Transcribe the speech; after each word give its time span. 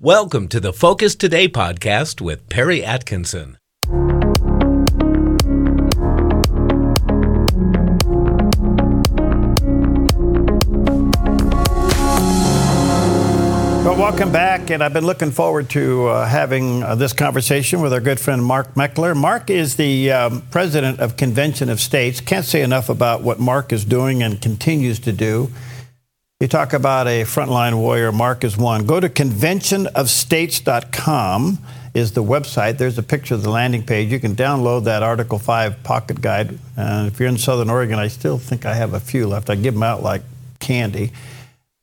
Welcome 0.00 0.46
to 0.50 0.60
the 0.60 0.72
Focus 0.72 1.16
Today 1.16 1.48
podcast 1.48 2.20
with 2.20 2.48
Perry 2.48 2.84
Atkinson. 2.84 3.58
Well, 13.82 13.96
welcome 13.98 14.30
back, 14.30 14.70
and 14.70 14.84
I've 14.84 14.92
been 14.92 15.04
looking 15.04 15.32
forward 15.32 15.68
to 15.70 16.06
uh, 16.06 16.28
having 16.28 16.84
uh, 16.84 16.94
this 16.94 17.12
conversation 17.12 17.80
with 17.80 17.92
our 17.92 17.98
good 17.98 18.20
friend 18.20 18.44
Mark 18.44 18.74
Meckler. 18.74 19.16
Mark 19.16 19.50
is 19.50 19.74
the 19.74 20.12
um, 20.12 20.42
president 20.52 21.00
of 21.00 21.16
Convention 21.16 21.68
of 21.68 21.80
States. 21.80 22.20
Can't 22.20 22.44
say 22.44 22.62
enough 22.62 22.88
about 22.88 23.22
what 23.22 23.40
Mark 23.40 23.72
is 23.72 23.84
doing 23.84 24.22
and 24.22 24.40
continues 24.40 25.00
to 25.00 25.10
do. 25.10 25.50
You 26.40 26.46
talk 26.46 26.72
about 26.72 27.08
a 27.08 27.24
frontline 27.24 27.80
warrior. 27.80 28.12
Mark 28.12 28.44
is 28.44 28.56
one. 28.56 28.86
Go 28.86 29.00
to 29.00 29.08
conventionofstates.com 29.08 31.58
is 31.94 32.12
the 32.12 32.22
website. 32.22 32.78
There's 32.78 32.96
a 32.96 33.02
picture 33.02 33.34
of 33.34 33.42
the 33.42 33.50
landing 33.50 33.82
page. 33.82 34.12
You 34.12 34.20
can 34.20 34.36
download 34.36 34.84
that 34.84 35.02
Article 35.02 35.40
5 35.40 35.82
pocket 35.82 36.20
guide. 36.20 36.56
And 36.76 37.08
if 37.08 37.18
you're 37.18 37.28
in 37.28 37.38
Southern 37.38 37.68
Oregon, 37.68 37.98
I 37.98 38.06
still 38.06 38.38
think 38.38 38.66
I 38.66 38.74
have 38.74 38.94
a 38.94 39.00
few 39.00 39.26
left. 39.26 39.50
I 39.50 39.56
give 39.56 39.74
them 39.74 39.82
out 39.82 40.04
like 40.04 40.22
candy. 40.60 41.10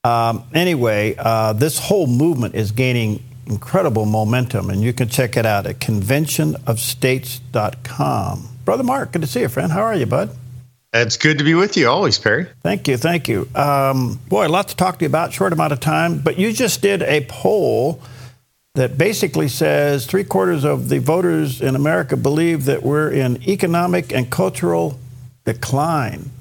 Um, 0.06 0.46
anyway, 0.54 1.16
uh, 1.20 1.52
this 1.52 1.78
whole 1.78 2.08
movement 2.08 2.56
is 2.56 2.72
gaining 2.72 3.22
incredible 3.48 4.06
momentum, 4.06 4.70
and 4.70 4.82
you 4.82 4.94
can 4.94 5.10
check 5.10 5.36
it 5.36 5.46
out 5.46 5.68
at 5.68 5.80
conventionofstates.com. 5.80 8.50
Brother 8.64 8.84
Mark, 8.84 9.12
good 9.12 9.22
to 9.22 9.28
see 9.28 9.42
you, 9.42 9.50
friend. 9.50 9.74
How 9.74 9.82
are 9.82 9.96
you, 9.96 10.06
bud? 10.06 10.30
It's 10.98 11.18
good 11.18 11.40
to 11.40 11.44
be 11.44 11.56
with 11.56 11.76
you 11.76 11.90
always, 11.90 12.18
Perry. 12.18 12.48
Thank 12.64 12.88
you, 12.88 12.96
thank 12.96 13.28
you. 13.28 13.50
Um, 13.54 14.18
boy, 14.30 14.48
a 14.48 14.50
lot 14.50 14.70
to 14.70 14.78
talk 14.78 15.00
to 15.00 15.04
you 15.04 15.10
about, 15.10 15.34
short 15.34 15.52
amount 15.52 15.74
of 15.74 15.82
time, 15.82 16.20
but 16.20 16.40
you 16.40 16.54
just 16.54 16.82
did 16.82 17.02
a 17.04 17.26
poll 17.28 18.02
that 18.76 18.98
basically 18.98 19.50
says 19.50 20.06
three 20.06 20.24
quarters 20.24 20.64
of 20.64 20.88
the 20.88 21.00
voters 21.00 21.62
in 21.62 21.76
America 21.76 22.16
believe 22.16 22.64
that 22.66 22.82
we're 22.82 23.12
in 23.12 23.44
economic 23.44 24.14
and 24.14 24.30
cultural 24.32 24.98
decline. 25.44 26.32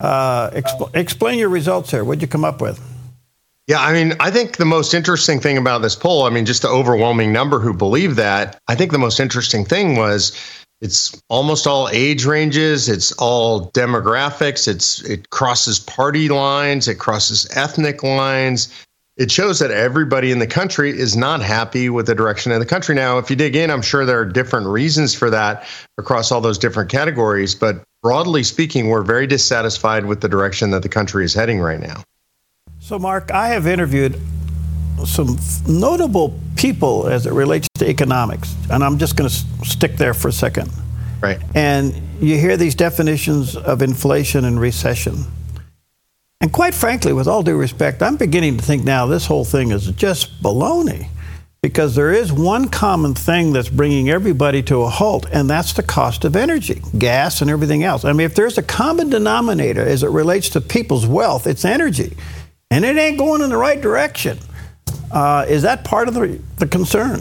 Uh, 0.00 0.50
exp- 0.50 0.96
explain 0.96 1.38
your 1.38 1.50
results 1.50 1.90
here. 1.90 2.04
What'd 2.04 2.22
you 2.22 2.28
come 2.28 2.46
up 2.46 2.62
with? 2.62 2.80
Yeah, 3.66 3.80
I 3.80 3.92
mean, 3.92 4.14
I 4.18 4.30
think 4.30 4.56
the 4.56 4.64
most 4.64 4.94
interesting 4.94 5.40
thing 5.40 5.58
about 5.58 5.82
this 5.82 5.94
poll, 5.94 6.22
I 6.22 6.30
mean, 6.30 6.46
just 6.46 6.62
the 6.62 6.68
overwhelming 6.68 7.34
number 7.34 7.60
who 7.60 7.74
believe 7.74 8.16
that, 8.16 8.58
I 8.66 8.74
think 8.74 8.92
the 8.92 8.98
most 8.98 9.20
interesting 9.20 9.66
thing 9.66 9.96
was 9.96 10.32
it's 10.80 11.20
almost 11.28 11.66
all 11.66 11.88
age 11.90 12.24
ranges, 12.24 12.88
it's 12.88 13.12
all 13.12 13.70
demographics, 13.72 14.68
it's 14.68 15.02
it 15.02 15.30
crosses 15.30 15.80
party 15.80 16.28
lines, 16.28 16.86
it 16.86 16.96
crosses 16.96 17.48
ethnic 17.56 18.02
lines. 18.02 18.72
It 19.16 19.32
shows 19.32 19.58
that 19.58 19.72
everybody 19.72 20.30
in 20.30 20.38
the 20.38 20.46
country 20.46 20.96
is 20.96 21.16
not 21.16 21.42
happy 21.42 21.90
with 21.90 22.06
the 22.06 22.14
direction 22.14 22.52
of 22.52 22.60
the 22.60 22.66
country. 22.66 22.94
Now, 22.94 23.18
if 23.18 23.28
you 23.30 23.34
dig 23.34 23.56
in, 23.56 23.68
I'm 23.68 23.82
sure 23.82 24.06
there 24.06 24.20
are 24.20 24.24
different 24.24 24.68
reasons 24.68 25.12
for 25.12 25.28
that 25.30 25.66
across 25.98 26.30
all 26.30 26.40
those 26.40 26.56
different 26.56 26.88
categories, 26.88 27.56
but 27.56 27.82
broadly 28.00 28.44
speaking, 28.44 28.88
we're 28.88 29.02
very 29.02 29.26
dissatisfied 29.26 30.06
with 30.06 30.20
the 30.20 30.28
direction 30.28 30.70
that 30.70 30.84
the 30.84 30.88
country 30.88 31.24
is 31.24 31.34
heading 31.34 31.58
right 31.58 31.80
now. 31.80 32.04
So, 32.78 32.96
Mark, 32.96 33.32
I 33.32 33.48
have 33.48 33.66
interviewed 33.66 34.20
some 35.04 35.36
notable 35.66 36.38
people 36.54 37.08
as 37.08 37.26
it 37.26 37.32
relates 37.32 37.67
to 37.78 37.88
economics, 37.88 38.54
and 38.70 38.84
I'm 38.84 38.98
just 38.98 39.16
going 39.16 39.28
to 39.28 39.36
stick 39.64 39.96
there 39.96 40.14
for 40.14 40.28
a 40.28 40.32
second. 40.32 40.70
Right. 41.20 41.40
And 41.54 41.94
you 42.20 42.38
hear 42.38 42.56
these 42.56 42.74
definitions 42.74 43.56
of 43.56 43.82
inflation 43.82 44.44
and 44.44 44.60
recession. 44.60 45.24
And 46.40 46.52
quite 46.52 46.74
frankly, 46.74 47.12
with 47.12 47.26
all 47.26 47.42
due 47.42 47.56
respect, 47.56 48.02
I'm 48.02 48.16
beginning 48.16 48.56
to 48.58 48.64
think 48.64 48.84
now 48.84 49.06
this 49.06 49.26
whole 49.26 49.44
thing 49.44 49.72
is 49.72 49.86
just 49.92 50.40
baloney 50.42 51.08
because 51.60 51.96
there 51.96 52.12
is 52.12 52.32
one 52.32 52.68
common 52.68 53.14
thing 53.14 53.52
that's 53.52 53.68
bringing 53.68 54.08
everybody 54.08 54.62
to 54.62 54.82
a 54.82 54.88
halt, 54.88 55.26
and 55.32 55.50
that's 55.50 55.72
the 55.72 55.82
cost 55.82 56.24
of 56.24 56.36
energy, 56.36 56.80
gas, 56.96 57.40
and 57.40 57.50
everything 57.50 57.82
else. 57.82 58.04
I 58.04 58.12
mean, 58.12 58.26
if 58.26 58.36
there's 58.36 58.58
a 58.58 58.62
common 58.62 59.10
denominator 59.10 59.82
as 59.82 60.04
it 60.04 60.10
relates 60.10 60.50
to 60.50 60.60
people's 60.60 61.06
wealth, 61.06 61.48
it's 61.48 61.64
energy. 61.64 62.16
And 62.70 62.84
it 62.84 62.96
ain't 62.96 63.18
going 63.18 63.42
in 63.42 63.50
the 63.50 63.56
right 63.56 63.80
direction. 63.80 64.38
Uh, 65.10 65.46
is 65.48 65.62
that 65.62 65.84
part 65.84 66.06
of 66.06 66.14
the, 66.14 66.40
the 66.58 66.68
concern? 66.68 67.20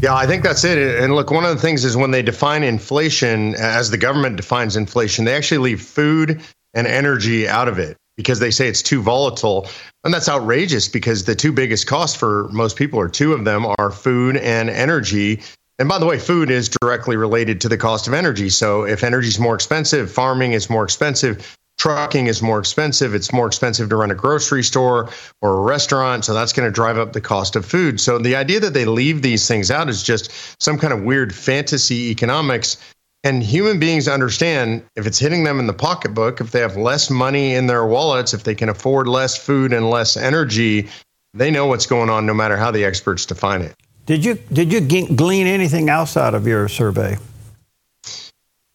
Yeah, 0.00 0.14
I 0.14 0.26
think 0.26 0.44
that's 0.44 0.62
it. 0.64 0.78
And 1.02 1.14
look, 1.14 1.30
one 1.30 1.44
of 1.44 1.54
the 1.54 1.60
things 1.60 1.84
is 1.84 1.96
when 1.96 2.12
they 2.12 2.22
define 2.22 2.62
inflation, 2.62 3.54
as 3.56 3.90
the 3.90 3.98
government 3.98 4.36
defines 4.36 4.76
inflation, 4.76 5.24
they 5.24 5.34
actually 5.34 5.58
leave 5.58 5.82
food 5.82 6.40
and 6.74 6.86
energy 6.86 7.48
out 7.48 7.66
of 7.66 7.78
it 7.78 7.96
because 8.16 8.38
they 8.38 8.52
say 8.52 8.68
it's 8.68 8.82
too 8.82 9.02
volatile. 9.02 9.66
And 10.04 10.14
that's 10.14 10.28
outrageous 10.28 10.88
because 10.88 11.24
the 11.24 11.34
two 11.34 11.52
biggest 11.52 11.88
costs 11.88 12.16
for 12.16 12.48
most 12.50 12.76
people, 12.76 13.00
or 13.00 13.08
two 13.08 13.32
of 13.32 13.44
them, 13.44 13.66
are 13.78 13.90
food 13.90 14.36
and 14.36 14.70
energy. 14.70 15.40
And 15.80 15.88
by 15.88 15.98
the 15.98 16.06
way, 16.06 16.18
food 16.18 16.50
is 16.50 16.68
directly 16.68 17.16
related 17.16 17.60
to 17.62 17.68
the 17.68 17.76
cost 17.76 18.06
of 18.06 18.14
energy. 18.14 18.50
So 18.50 18.84
if 18.84 19.02
energy 19.02 19.28
is 19.28 19.40
more 19.40 19.54
expensive, 19.54 20.12
farming 20.12 20.52
is 20.52 20.70
more 20.70 20.84
expensive, 20.84 21.56
trucking 21.78 22.26
is 22.26 22.42
more 22.42 22.58
expensive. 22.58 23.14
It's 23.14 23.32
more 23.32 23.46
expensive 23.46 23.88
to 23.88 23.96
run 23.96 24.10
a 24.10 24.14
grocery 24.14 24.64
store 24.64 25.08
or 25.40 25.56
a 25.56 25.60
restaurant. 25.60 26.24
So 26.24 26.34
that's 26.34 26.52
going 26.52 26.68
to 26.68 26.72
drive 26.72 26.98
up 26.98 27.12
the 27.12 27.20
cost 27.20 27.56
of 27.56 27.64
food. 27.64 28.00
So 28.00 28.18
the 28.18 28.36
idea 28.36 28.60
that 28.60 28.74
they 28.74 28.84
leave 28.84 29.22
these 29.22 29.46
things 29.48 29.70
out 29.70 29.88
is 29.88 30.02
just 30.02 30.30
some 30.60 30.78
kind 30.78 30.92
of 30.92 31.02
weird 31.02 31.34
fantasy 31.34 32.10
economics. 32.10 32.76
And 33.24 33.42
human 33.42 33.80
beings 33.80 34.06
understand 34.06 34.84
if 34.96 35.06
it's 35.06 35.18
hitting 35.18 35.44
them 35.44 35.58
in 35.58 35.66
the 35.66 35.72
pocketbook, 35.72 36.40
if 36.40 36.50
they 36.50 36.60
have 36.60 36.76
less 36.76 37.10
money 37.10 37.54
in 37.54 37.66
their 37.66 37.86
wallets, 37.86 38.34
if 38.34 38.44
they 38.44 38.54
can 38.54 38.68
afford 38.68 39.08
less 39.08 39.36
food 39.36 39.72
and 39.72 39.90
less 39.90 40.16
energy, 40.16 40.88
they 41.34 41.50
know 41.50 41.66
what's 41.66 41.86
going 41.86 42.10
on 42.10 42.26
no 42.26 42.34
matter 42.34 42.56
how 42.56 42.70
the 42.70 42.84
experts 42.84 43.26
define 43.26 43.62
it. 43.62 43.74
Did 44.06 44.24
you 44.24 44.34
did 44.52 44.72
you 44.72 44.80
glean 45.14 45.46
anything 45.46 45.90
else 45.90 46.16
out 46.16 46.34
of 46.34 46.46
your 46.46 46.68
survey? 46.68 47.18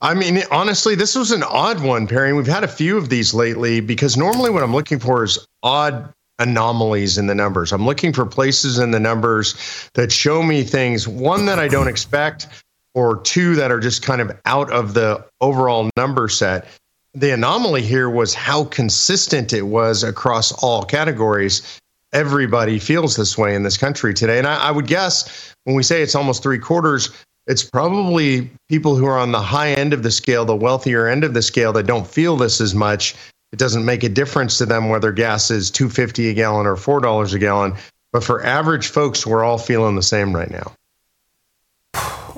I 0.04 0.14
mean, 0.14 0.44
honestly, 0.52 0.96
this 0.96 1.16
was 1.16 1.32
an 1.32 1.44
odd 1.44 1.82
one, 1.82 2.08
Perry. 2.08 2.34
We've 2.34 2.46
had 2.46 2.66
a 2.66 2.68
few 2.68 2.98
of 2.98 3.08
these 3.08 3.34
lately 3.34 3.80
because 3.80 4.18
normally 4.18 4.50
what 4.50 4.62
I'm 4.62 4.74
looking 4.74 5.00
for 5.00 5.24
is 5.24 5.48
odd 5.64 6.14
anomalies 6.40 7.18
in 7.18 7.28
the 7.28 7.36
numbers. 7.36 7.72
I'm 7.72 7.86
looking 7.86 8.12
for 8.12 8.26
places 8.26 8.80
in 8.80 8.92
the 8.92 9.00
numbers 9.00 9.90
that 9.94 10.12
show 10.12 10.44
me 10.44 10.64
things, 10.64 11.08
one 11.08 11.46
that 11.46 11.58
I 11.58 11.70
don't 11.70 11.88
expect, 11.88 12.50
or 12.94 13.22
two 13.22 13.56
that 13.56 13.72
are 13.72 13.80
just 13.80 14.04
kind 14.04 14.20
of 14.20 14.38
out 14.44 14.70
of 14.74 14.94
the 14.94 15.26
overall 15.40 15.90
number 15.96 16.28
set. 16.28 16.68
The 17.14 17.30
anomaly 17.32 17.84
here 17.84 18.10
was 18.10 18.34
how 18.34 18.66
consistent 18.66 19.54
it 19.54 19.62
was 19.62 20.04
across 20.04 20.52
all 20.52 20.84
categories. 20.84 21.80
Everybody 22.12 22.78
feels 22.78 23.16
this 23.16 23.38
way 23.38 23.56
in 23.56 23.64
this 23.64 23.78
country 23.78 24.14
today. 24.14 24.38
And 24.38 24.48
I, 24.48 24.68
I 24.68 24.72
would 24.72 24.88
guess 24.88 25.56
when 25.64 25.78
we 25.78 25.84
say 25.84 26.02
it's 26.02 26.14
almost 26.14 26.44
three 26.44 26.60
quarters, 26.60 27.10
it's 27.48 27.64
probably 27.64 28.50
people 28.70 28.96
who 28.96 29.06
are 29.06 29.18
on 29.18 29.32
the 29.32 29.42
high 29.42 29.72
end 29.74 29.94
of 29.94 30.04
the 30.04 30.12
scale, 30.12 30.46
the 30.46 30.56
wealthier 30.56 31.08
end 31.08 31.24
of 31.24 31.34
the 31.34 31.42
scale, 31.42 31.74
that 31.74 31.86
don't 31.86 32.08
feel 32.08 32.38
this 32.38 32.62
as 32.62 32.74
much. 32.74 33.16
It 33.52 33.60
doesn't 33.60 33.86
make 33.86 34.04
a 34.04 34.10
difference 34.10 34.58
to 34.58 34.66
them 34.66 34.90
whether 34.90 35.12
gas 35.12 35.52
is 35.52 35.70
two 35.70 35.90
fifty 35.90 36.30
a 36.30 36.34
gallon 36.34 36.66
or 36.66 36.76
four 36.76 37.00
dollars 37.00 37.34
a 37.34 37.40
gallon. 37.40 37.76
But 38.12 38.24
for 38.24 38.44
average 38.44 38.88
folks, 38.88 39.26
we're 39.26 39.44
all 39.44 39.58
feeling 39.58 39.96
the 39.96 40.04
same 40.04 40.36
right 40.36 40.50
now. 40.50 40.74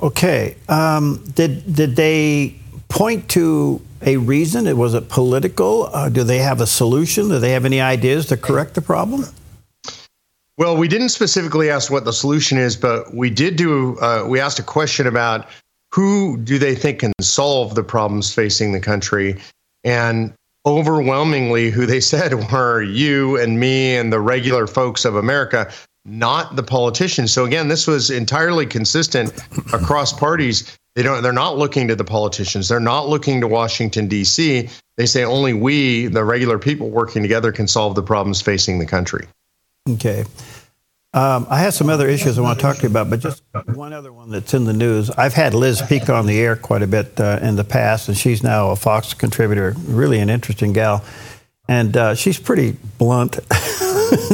Okay. 0.02 0.56
Um, 0.68 1.24
did 1.34 1.74
did 1.74 1.96
they 1.96 2.56
point 2.88 3.28
to 3.30 3.80
a 4.02 4.16
reason? 4.18 4.76
Was 4.76 4.94
it 4.94 5.08
political? 5.08 5.88
Uh, 5.92 6.08
do 6.08 6.22
they 6.22 6.38
have 6.38 6.60
a 6.60 6.66
solution? 6.66 7.28
Do 7.28 7.38
they 7.38 7.52
have 7.52 7.64
any 7.64 7.80
ideas 7.80 8.26
to 8.26 8.36
correct 8.36 8.74
the 8.74 8.82
problem? 8.82 9.24
Well, 10.58 10.78
we 10.78 10.88
didn't 10.88 11.10
specifically 11.10 11.68
ask 11.68 11.90
what 11.90 12.06
the 12.06 12.14
solution 12.14 12.56
is, 12.56 12.76
but 12.76 13.14
we 13.14 13.28
did 13.28 13.56
do. 13.56 13.98
Uh, 13.98 14.24
we 14.26 14.40
asked 14.40 14.58
a 14.58 14.62
question 14.62 15.06
about 15.06 15.48
who 15.92 16.38
do 16.38 16.58
they 16.58 16.74
think 16.74 17.00
can 17.00 17.12
solve 17.20 17.74
the 17.74 17.84
problems 17.84 18.32
facing 18.32 18.72
the 18.72 18.80
country, 18.80 19.36
and 19.84 20.32
overwhelmingly, 20.64 21.70
who 21.70 21.84
they 21.84 22.00
said 22.00 22.32
were 22.52 22.82
you 22.82 23.36
and 23.36 23.60
me 23.60 23.96
and 23.96 24.10
the 24.10 24.18
regular 24.18 24.66
folks 24.66 25.04
of 25.04 25.16
America, 25.16 25.70
not 26.06 26.56
the 26.56 26.62
politicians. 26.62 27.32
So 27.32 27.44
again, 27.44 27.68
this 27.68 27.86
was 27.86 28.10
entirely 28.10 28.64
consistent 28.64 29.34
across 29.74 30.12
parties. 30.12 30.74
They 30.94 31.02
don't. 31.02 31.22
They're 31.22 31.34
not 31.34 31.58
looking 31.58 31.88
to 31.88 31.96
the 31.96 32.04
politicians. 32.04 32.70
They're 32.70 32.80
not 32.80 33.10
looking 33.10 33.42
to 33.42 33.46
Washington 33.46 34.08
D.C. 34.08 34.70
They 34.96 35.06
say 35.06 35.22
only 35.22 35.52
we, 35.52 36.06
the 36.06 36.24
regular 36.24 36.58
people 36.58 36.88
working 36.88 37.20
together, 37.20 37.52
can 37.52 37.68
solve 37.68 37.94
the 37.94 38.02
problems 38.02 38.40
facing 38.40 38.78
the 38.78 38.86
country. 38.86 39.26
Okay. 39.88 40.24
Um, 41.14 41.46
I 41.48 41.60
have 41.60 41.72
some 41.72 41.88
other 41.88 42.06
issues 42.08 42.38
I 42.38 42.42
want 42.42 42.58
to 42.58 42.62
talk 42.62 42.76
to 42.76 42.82
you 42.82 42.88
about, 42.90 43.08
but 43.08 43.20
just 43.20 43.42
one 43.72 43.94
other 43.94 44.12
one 44.12 44.30
that's 44.30 44.52
in 44.52 44.64
the 44.64 44.74
news. 44.74 45.08
I've 45.08 45.32
had 45.32 45.54
Liz 45.54 45.80
Peek 45.80 46.10
on 46.10 46.26
the 46.26 46.38
air 46.38 46.56
quite 46.56 46.82
a 46.82 46.86
bit 46.86 47.18
uh, 47.18 47.38
in 47.40 47.56
the 47.56 47.64
past, 47.64 48.08
and 48.08 48.16
she's 48.16 48.42
now 48.42 48.70
a 48.70 48.76
Fox 48.76 49.14
contributor, 49.14 49.74
really 49.86 50.18
an 50.18 50.28
interesting 50.28 50.74
gal. 50.74 51.02
And 51.68 51.96
uh, 51.96 52.14
she's 52.14 52.38
pretty 52.38 52.76
blunt, 52.98 53.38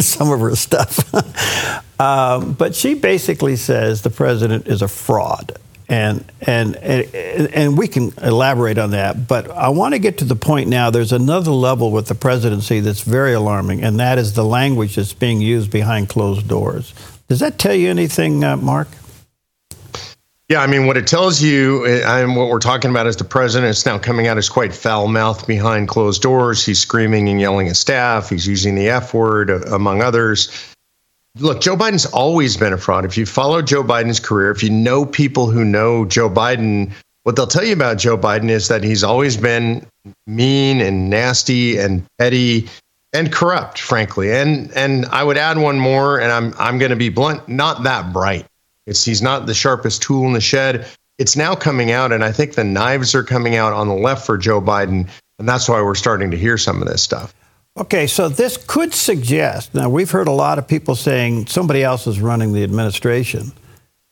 some 0.00 0.32
of 0.32 0.40
her 0.40 0.56
stuff. 0.56 1.14
um, 2.00 2.54
but 2.54 2.74
she 2.74 2.94
basically 2.94 3.54
says 3.54 4.02
the 4.02 4.10
president 4.10 4.66
is 4.66 4.82
a 4.82 4.88
fraud. 4.88 5.52
And, 5.92 6.24
and 6.40 6.74
and 6.76 7.76
we 7.76 7.86
can 7.86 8.14
elaborate 8.22 8.78
on 8.78 8.92
that. 8.92 9.28
But 9.28 9.50
I 9.50 9.68
want 9.68 9.92
to 9.92 9.98
get 9.98 10.18
to 10.18 10.24
the 10.24 10.34
point 10.34 10.70
now. 10.70 10.88
There's 10.88 11.12
another 11.12 11.50
level 11.50 11.90
with 11.90 12.06
the 12.06 12.14
presidency 12.14 12.80
that's 12.80 13.02
very 13.02 13.34
alarming, 13.34 13.84
and 13.84 14.00
that 14.00 14.16
is 14.16 14.32
the 14.32 14.44
language 14.44 14.96
that's 14.96 15.12
being 15.12 15.42
used 15.42 15.70
behind 15.70 16.08
closed 16.08 16.48
doors. 16.48 16.94
Does 17.28 17.40
that 17.40 17.58
tell 17.58 17.74
you 17.74 17.90
anything, 17.90 18.42
uh, 18.42 18.56
Mark? 18.56 18.88
Yeah, 20.48 20.62
I 20.62 20.66
mean, 20.66 20.86
what 20.86 20.96
it 20.96 21.06
tells 21.06 21.42
you, 21.42 21.86
and 21.86 22.36
what 22.36 22.48
we're 22.48 22.58
talking 22.58 22.90
about 22.90 23.06
is 23.06 23.16
the 23.16 23.24
president 23.24 23.70
is 23.70 23.84
now 23.84 23.98
coming 23.98 24.28
out 24.28 24.38
as 24.38 24.48
quite 24.48 24.74
foul 24.74 25.08
mouthed 25.08 25.46
behind 25.46 25.88
closed 25.88 26.22
doors. 26.22 26.64
He's 26.64 26.78
screaming 26.78 27.28
and 27.28 27.38
yelling 27.38 27.68
at 27.68 27.76
staff. 27.76 28.30
He's 28.30 28.46
using 28.46 28.74
the 28.74 28.88
F 28.88 29.12
word, 29.12 29.50
among 29.50 30.02
others. 30.02 30.48
Look, 31.38 31.62
Joe 31.62 31.76
Biden's 31.76 32.04
always 32.06 32.58
been 32.58 32.74
a 32.74 32.78
fraud. 32.78 33.06
If 33.06 33.16
you 33.16 33.24
follow 33.24 33.62
Joe 33.62 33.82
Biden's 33.82 34.20
career, 34.20 34.50
if 34.50 34.62
you 34.62 34.68
know 34.68 35.06
people 35.06 35.50
who 35.50 35.64
know 35.64 36.04
Joe 36.04 36.28
Biden, 36.28 36.92
what 37.22 37.36
they'll 37.36 37.46
tell 37.46 37.64
you 37.64 37.72
about 37.72 37.96
Joe 37.96 38.18
Biden 38.18 38.50
is 38.50 38.68
that 38.68 38.84
he's 38.84 39.02
always 39.02 39.38
been 39.38 39.86
mean 40.26 40.82
and 40.82 41.08
nasty 41.08 41.78
and 41.78 42.04
petty 42.18 42.68
and 43.14 43.32
corrupt, 43.32 43.78
frankly. 43.78 44.30
And 44.30 44.70
and 44.72 45.06
I 45.06 45.24
would 45.24 45.38
add 45.38 45.56
one 45.56 45.78
more, 45.78 46.20
and 46.20 46.30
I'm 46.30 46.54
I'm 46.58 46.78
going 46.78 46.90
to 46.90 46.96
be 46.96 47.08
blunt, 47.08 47.48
not 47.48 47.84
that 47.84 48.12
bright. 48.12 48.46
It's 48.86 49.02
he's 49.02 49.22
not 49.22 49.46
the 49.46 49.54
sharpest 49.54 50.02
tool 50.02 50.26
in 50.26 50.34
the 50.34 50.40
shed. 50.40 50.86
It's 51.18 51.36
now 51.36 51.54
coming 51.54 51.92
out, 51.92 52.12
and 52.12 52.24
I 52.24 52.32
think 52.32 52.54
the 52.54 52.64
knives 52.64 53.14
are 53.14 53.22
coming 53.22 53.56
out 53.56 53.72
on 53.72 53.88
the 53.88 53.94
left 53.94 54.26
for 54.26 54.36
Joe 54.36 54.60
Biden, 54.60 55.08
and 55.38 55.48
that's 55.48 55.66
why 55.66 55.80
we're 55.80 55.94
starting 55.94 56.30
to 56.32 56.36
hear 56.36 56.58
some 56.58 56.82
of 56.82 56.88
this 56.88 57.02
stuff. 57.02 57.32
Okay, 57.78 58.06
so 58.06 58.28
this 58.28 58.58
could 58.58 58.92
suggest 58.92 59.74
now 59.74 59.88
we've 59.88 60.10
heard 60.10 60.28
a 60.28 60.32
lot 60.32 60.58
of 60.58 60.68
people 60.68 60.94
saying 60.94 61.46
somebody 61.46 61.82
else 61.82 62.06
is 62.06 62.20
running 62.20 62.52
the 62.52 62.62
administration. 62.62 63.52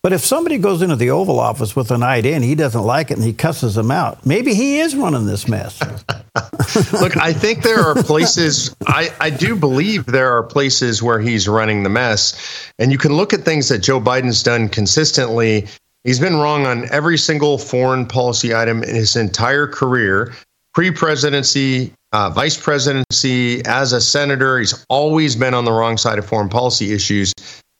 But 0.02 0.14
if 0.14 0.24
somebody 0.24 0.56
goes 0.56 0.80
into 0.80 0.96
the 0.96 1.10
Oval 1.10 1.38
Office 1.38 1.76
with 1.76 1.90
an 1.90 2.02
idea 2.02 2.34
and 2.34 2.42
he 2.42 2.54
doesn't 2.54 2.82
like 2.82 3.10
it 3.10 3.18
and 3.18 3.26
he 3.26 3.34
cusses 3.34 3.74
them 3.74 3.90
out, 3.90 4.24
maybe 4.24 4.54
he 4.54 4.78
is 4.78 4.96
running 4.96 5.26
this 5.26 5.46
mess. 5.46 5.78
Look, 6.92 7.18
I 7.18 7.34
think 7.34 7.62
there 7.62 7.80
are 7.80 8.02
places, 8.02 8.74
I, 8.86 9.10
I 9.20 9.28
do 9.28 9.54
believe 9.54 10.06
there 10.06 10.32
are 10.32 10.42
places 10.42 11.02
where 11.02 11.20
he's 11.20 11.46
running 11.46 11.82
the 11.82 11.90
mess. 11.90 12.72
And 12.78 12.90
you 12.90 12.96
can 12.96 13.12
look 13.12 13.34
at 13.34 13.40
things 13.40 13.68
that 13.68 13.80
Joe 13.80 14.00
Biden's 14.00 14.42
done 14.42 14.70
consistently. 14.70 15.66
He's 16.04 16.18
been 16.18 16.36
wrong 16.36 16.64
on 16.64 16.90
every 16.90 17.18
single 17.18 17.58
foreign 17.58 18.06
policy 18.06 18.54
item 18.54 18.82
in 18.82 18.94
his 18.94 19.16
entire 19.16 19.66
career 19.66 20.32
pre 20.72 20.90
presidency, 20.90 21.92
uh, 22.12 22.30
vice 22.30 22.56
presidency, 22.56 23.64
as 23.64 23.92
a 23.92 24.00
senator. 24.00 24.58
He's 24.58 24.84
always 24.88 25.36
been 25.36 25.54
on 25.54 25.64
the 25.64 25.72
wrong 25.72 25.96
side 25.96 26.18
of 26.18 26.26
foreign 26.26 26.48
policy 26.48 26.92
issues. 26.92 27.32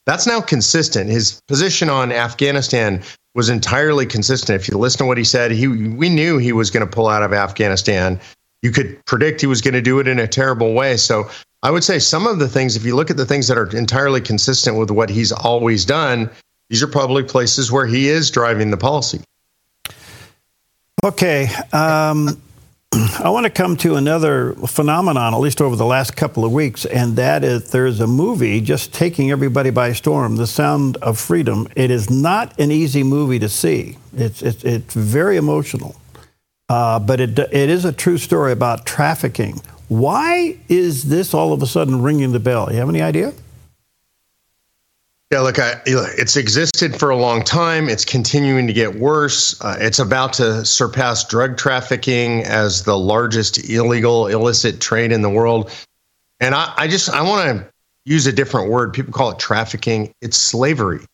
That's 0.07 0.27
now 0.27 0.41
consistent. 0.41 1.11
His 1.11 1.41
position 1.47 1.91
on 1.91 2.13
Afghanistan 2.13 3.03
was 3.35 3.49
entirely 3.49 4.07
consistent. 4.07 4.61
If 4.61 4.69
you 4.69 4.79
listen 4.79 4.99
to 5.01 5.05
what 5.07 5.19
he 5.19 5.25
said, 5.25 5.53
he 5.53 5.69
we 5.69 6.09
knew 6.09 6.39
he 6.39 6.53
was 6.53 6.71
going 6.71 6.87
to 6.87 6.91
pull 6.91 7.09
out 7.09 7.23
of 7.23 7.33
Afghanistan. 7.33 8.21
You 8.63 8.73
could 8.73 9.05
predict 9.07 9.41
he 9.41 9.47
was 9.47 9.63
going 9.63 9.75
to 9.75 9.83
do 9.83 10.01
it 10.01 10.09
in 10.09 10.19
a 10.19 10.27
terrible 10.27 10.75
way. 10.75 10.97
So 10.97 11.31
I 11.63 11.71
would 11.71 11.85
say 11.85 11.99
some 11.99 12.27
of 12.27 12.39
the 12.39 12.49
things, 12.49 12.77
if 12.77 12.85
you 12.85 12.97
look 12.97 13.11
at 13.11 13.17
the 13.17 13.27
things 13.27 13.49
that 13.49 13.59
are 13.59 13.77
entirely 13.77 14.21
consistent 14.21 14.77
with 14.77 14.91
what 14.91 15.11
he's 15.11 15.33
always 15.33 15.85
done, 15.85 16.31
these 16.69 16.83
are 16.83 16.89
probably 16.89 17.23
places 17.23 17.71
where 17.71 17.87
he 17.87 18.09
is 18.09 18.31
driving 18.31 18.71
the 18.71 18.77
policy. 18.77 19.21
Okay. 21.05 21.49
Um, 21.73 22.41
I 23.21 23.29
want 23.31 23.45
to 23.45 23.51
come 23.51 23.77
to 23.79 23.95
another 23.95 24.55
phenomenon, 24.67 25.33
at 25.33 25.39
least 25.39 25.61
over 25.61 25.77
the 25.77 25.85
last 25.85 26.17
couple 26.17 26.45
of 26.45 26.53
weeks, 26.53 26.85
and 26.85 27.15
that 27.17 27.45
is 27.45 27.71
there's 27.71 28.01
a 28.01 28.07
movie 28.07 28.61
just 28.61 28.93
taking 28.93 29.31
everybody 29.31 29.71
by 29.71 29.93
storm, 29.93 30.37
The 30.37 30.47
Sound 30.47 30.97
of 30.97 31.19
Freedom. 31.19 31.69
It 31.77 31.91
is 31.91 32.11
not 32.11 32.59
an 32.59 32.73
easy 32.73 33.05
movie 33.05 33.39
to 33.39 33.49
see, 33.49 33.97
it's, 34.17 34.43
it's, 34.43 34.65
it's 34.65 34.95
very 34.95 35.37
emotional, 35.37 35.95
uh, 36.69 36.99
but 36.99 37.21
it, 37.21 37.39
it 37.39 37.71
is 37.71 37.85
a 37.85 37.93
true 37.93 38.19
story 38.19 38.51
about 38.51 38.87
trafficking. 38.87 39.61
Why 39.87 40.59
is 40.69 41.05
this 41.05 41.33
all 41.33 41.53
of 41.53 41.63
a 41.63 41.67
sudden 41.67 42.03
ringing 42.03 42.33
the 42.33 42.41
bell? 42.41 42.73
You 42.73 42.79
have 42.79 42.89
any 42.89 43.03
idea? 43.03 43.33
Yeah, 45.33 45.41
look, 45.41 45.61
I, 45.61 45.81
it's 45.87 46.37
existed 46.37 46.99
for 46.99 47.11
a 47.11 47.17
long 47.17 47.45
time. 47.45 47.89
It's 47.89 48.05
continuing 48.05 48.67
to 48.67 48.73
get 48.73 48.97
worse. 48.97 49.61
Uh, 49.61 49.77
it's 49.79 50.01
about 50.01 50.33
to 50.35 50.65
surpass 50.65 51.23
drug 51.25 51.57
trafficking 51.57 52.43
as 52.43 52.83
the 52.83 52.99
largest 52.99 53.71
illegal, 53.71 54.27
illicit 54.27 54.81
trade 54.81 55.13
in 55.13 55.23
the 55.23 55.31
world. 55.31 55.71
And 56.41 56.53
I, 56.53 56.75
I 56.77 56.89
just 56.89 57.11
I 57.11 57.23
want 57.23 57.47
to 57.47 57.73
use 58.05 58.27
a 58.27 58.33
different 58.33 58.71
word. 58.71 58.93
People 58.93 59.13
call 59.13 59.31
it 59.31 59.39
trafficking. 59.39 60.13
It's 60.21 60.37
slavery. 60.37 61.05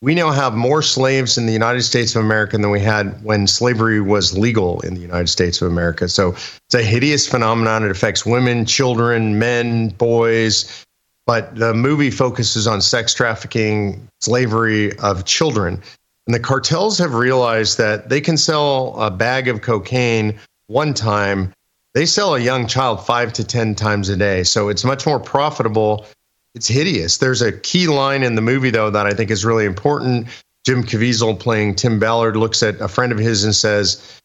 We 0.00 0.14
now 0.14 0.30
have 0.30 0.54
more 0.54 0.80
slaves 0.80 1.36
in 1.36 1.44
the 1.44 1.52
United 1.52 1.82
States 1.82 2.16
of 2.16 2.24
America 2.24 2.56
than 2.56 2.70
we 2.70 2.80
had 2.80 3.22
when 3.24 3.46
slavery 3.46 4.00
was 4.00 4.38
legal 4.38 4.80
in 4.80 4.94
the 4.94 5.00
United 5.00 5.28
States 5.28 5.60
of 5.60 5.70
America. 5.70 6.08
So 6.08 6.30
it's 6.30 6.74
a 6.74 6.82
hideous 6.82 7.26
phenomenon. 7.26 7.84
It 7.84 7.90
affects 7.90 8.24
women, 8.24 8.64
children, 8.64 9.38
men, 9.38 9.88
boys 9.88 10.85
but 11.26 11.56
the 11.56 11.74
movie 11.74 12.10
focuses 12.10 12.66
on 12.66 12.80
sex 12.80 13.12
trafficking, 13.12 14.08
slavery 14.20 14.96
of 14.98 15.24
children. 15.24 15.82
And 16.26 16.34
the 16.34 16.40
cartels 16.40 16.98
have 16.98 17.14
realized 17.14 17.78
that 17.78 18.08
they 18.08 18.20
can 18.20 18.36
sell 18.36 19.00
a 19.00 19.10
bag 19.10 19.48
of 19.48 19.60
cocaine 19.60 20.38
one 20.68 20.94
time. 20.94 21.52
They 21.94 22.06
sell 22.06 22.34
a 22.34 22.40
young 22.40 22.66
child 22.66 23.04
five 23.04 23.32
to 23.34 23.44
10 23.44 23.74
times 23.74 24.08
a 24.08 24.16
day. 24.16 24.44
So 24.44 24.68
it's 24.68 24.84
much 24.84 25.06
more 25.06 25.18
profitable. 25.18 26.06
It's 26.54 26.68
hideous. 26.68 27.18
There's 27.18 27.42
a 27.42 27.52
key 27.52 27.86
line 27.86 28.22
in 28.22 28.34
the 28.34 28.42
movie, 28.42 28.70
though, 28.70 28.90
that 28.90 29.06
I 29.06 29.12
think 29.12 29.30
is 29.30 29.44
really 29.44 29.64
important. 29.64 30.28
Jim 30.64 30.82
Caviezel 30.82 31.38
playing 31.38 31.76
Tim 31.76 31.98
Ballard 31.98 32.36
looks 32.36 32.62
at 32.62 32.80
a 32.80 32.88
friend 32.88 33.12
of 33.12 33.18
his 33.18 33.44
and 33.44 33.54
says, 33.54 34.20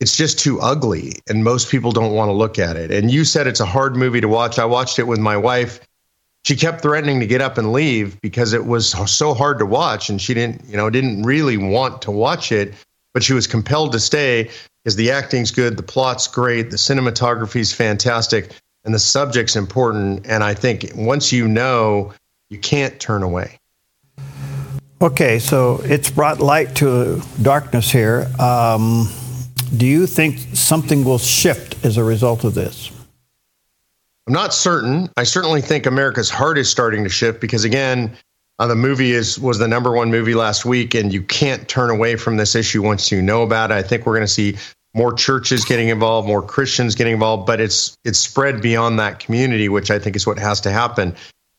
it's 0.00 0.16
just 0.16 0.38
too 0.38 0.60
ugly 0.60 1.14
and 1.28 1.42
most 1.42 1.70
people 1.70 1.90
don't 1.92 2.12
want 2.12 2.28
to 2.28 2.32
look 2.32 2.58
at 2.58 2.76
it. 2.76 2.90
And 2.90 3.10
you 3.10 3.24
said 3.24 3.46
it's 3.46 3.60
a 3.60 3.66
hard 3.66 3.96
movie 3.96 4.20
to 4.20 4.28
watch. 4.28 4.58
I 4.58 4.64
watched 4.64 4.98
it 4.98 5.04
with 5.04 5.18
my 5.18 5.36
wife 5.36 5.80
she 6.46 6.54
kept 6.54 6.80
threatening 6.80 7.18
to 7.18 7.26
get 7.26 7.40
up 7.40 7.58
and 7.58 7.72
leave 7.72 8.20
because 8.20 8.52
it 8.52 8.66
was 8.66 8.94
so 9.10 9.34
hard 9.34 9.58
to 9.58 9.66
watch 9.66 10.08
and 10.08 10.22
she 10.22 10.32
didn't 10.32 10.64
you 10.66 10.76
know 10.76 10.88
didn't 10.88 11.24
really 11.24 11.56
want 11.56 12.00
to 12.00 12.12
watch 12.12 12.52
it 12.52 12.72
but 13.12 13.22
she 13.22 13.32
was 13.32 13.48
compelled 13.48 13.90
to 13.90 13.98
stay 13.98 14.48
because 14.84 14.94
the 14.94 15.10
acting's 15.10 15.50
good 15.50 15.76
the 15.76 15.82
plot's 15.82 16.28
great 16.28 16.70
the 16.70 16.76
cinematography's 16.76 17.72
fantastic 17.72 18.54
and 18.84 18.94
the 18.94 18.98
subject's 18.98 19.56
important 19.56 20.24
and 20.24 20.44
i 20.44 20.54
think 20.54 20.88
once 20.94 21.32
you 21.32 21.48
know 21.48 22.12
you 22.48 22.58
can't 22.58 23.00
turn 23.00 23.24
away. 23.24 23.58
Okay 25.02 25.40
so 25.40 25.80
it's 25.82 26.10
brought 26.10 26.38
light 26.38 26.76
to 26.76 27.20
darkness 27.42 27.90
here. 27.90 28.30
Um, 28.38 29.10
do 29.76 29.84
you 29.84 30.06
think 30.06 30.38
something 30.54 31.04
will 31.04 31.18
shift 31.18 31.84
as 31.84 31.96
a 31.96 32.04
result 32.04 32.44
of 32.44 32.54
this 32.54 32.95
I'm 34.26 34.32
not 34.32 34.52
certain. 34.52 35.08
I 35.16 35.22
certainly 35.22 35.60
think 35.60 35.86
America's 35.86 36.30
heart 36.30 36.58
is 36.58 36.68
starting 36.68 37.04
to 37.04 37.10
shift 37.10 37.40
because 37.40 37.64
again, 37.64 38.16
uh, 38.58 38.66
the 38.66 38.74
movie 38.74 39.12
is 39.12 39.38
was 39.38 39.58
the 39.58 39.68
number 39.68 39.92
one 39.92 40.10
movie 40.10 40.34
last 40.34 40.64
week, 40.64 40.94
and 40.94 41.12
you 41.12 41.22
can't 41.22 41.68
turn 41.68 41.90
away 41.90 42.16
from 42.16 42.36
this 42.36 42.54
issue 42.54 42.82
once 42.82 43.12
you 43.12 43.22
know 43.22 43.42
about 43.42 43.70
it. 43.70 43.74
I 43.74 43.82
think 43.82 44.06
we're 44.06 44.14
going 44.14 44.26
to 44.26 44.32
see 44.32 44.56
more 44.94 45.12
churches 45.12 45.64
getting 45.64 45.88
involved, 45.90 46.26
more 46.26 46.42
Christians 46.42 46.94
getting 46.94 47.12
involved, 47.12 47.46
but 47.46 47.60
it's 47.60 47.96
it's 48.04 48.18
spread 48.18 48.62
beyond 48.62 48.98
that 48.98 49.20
community, 49.20 49.68
which 49.68 49.90
I 49.90 49.98
think 49.98 50.16
is 50.16 50.26
what 50.26 50.38
has 50.38 50.62
to 50.62 50.70
happen. 50.70 51.14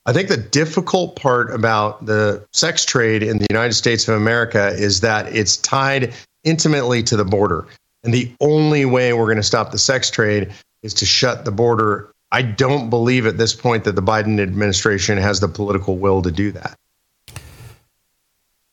I 0.07 0.13
think 0.13 0.29
the 0.29 0.37
difficult 0.37 1.17
part 1.17 1.53
about 1.53 2.05
the 2.05 2.45
sex 2.51 2.83
trade 2.83 3.23
in 3.23 3.37
the 3.37 3.47
United 3.49 3.73
States 3.73 4.07
of 4.07 4.15
America 4.15 4.69
is 4.69 5.01
that 5.01 5.35
it's 5.35 5.57
tied 5.57 6.13
intimately 6.43 7.03
to 7.03 7.17
the 7.17 7.25
border. 7.25 7.67
And 8.03 8.13
the 8.13 8.31
only 8.39 8.85
way 8.85 9.13
we're 9.13 9.25
going 9.25 9.37
to 9.37 9.43
stop 9.43 9.71
the 9.71 9.77
sex 9.77 10.09
trade 10.09 10.53
is 10.81 10.93
to 10.95 11.05
shut 11.05 11.45
the 11.45 11.51
border 11.51 12.09
I 12.31 12.41
don't 12.41 12.89
believe 12.89 13.25
at 13.25 13.37
this 13.37 13.53
point 13.55 13.85
that 13.85 13.95
the 13.95 14.01
Biden 14.01 14.39
administration 14.41 15.17
has 15.17 15.39
the 15.39 15.47
political 15.47 15.97
will 15.97 16.21
to 16.23 16.31
do 16.31 16.51
that. 16.51 16.77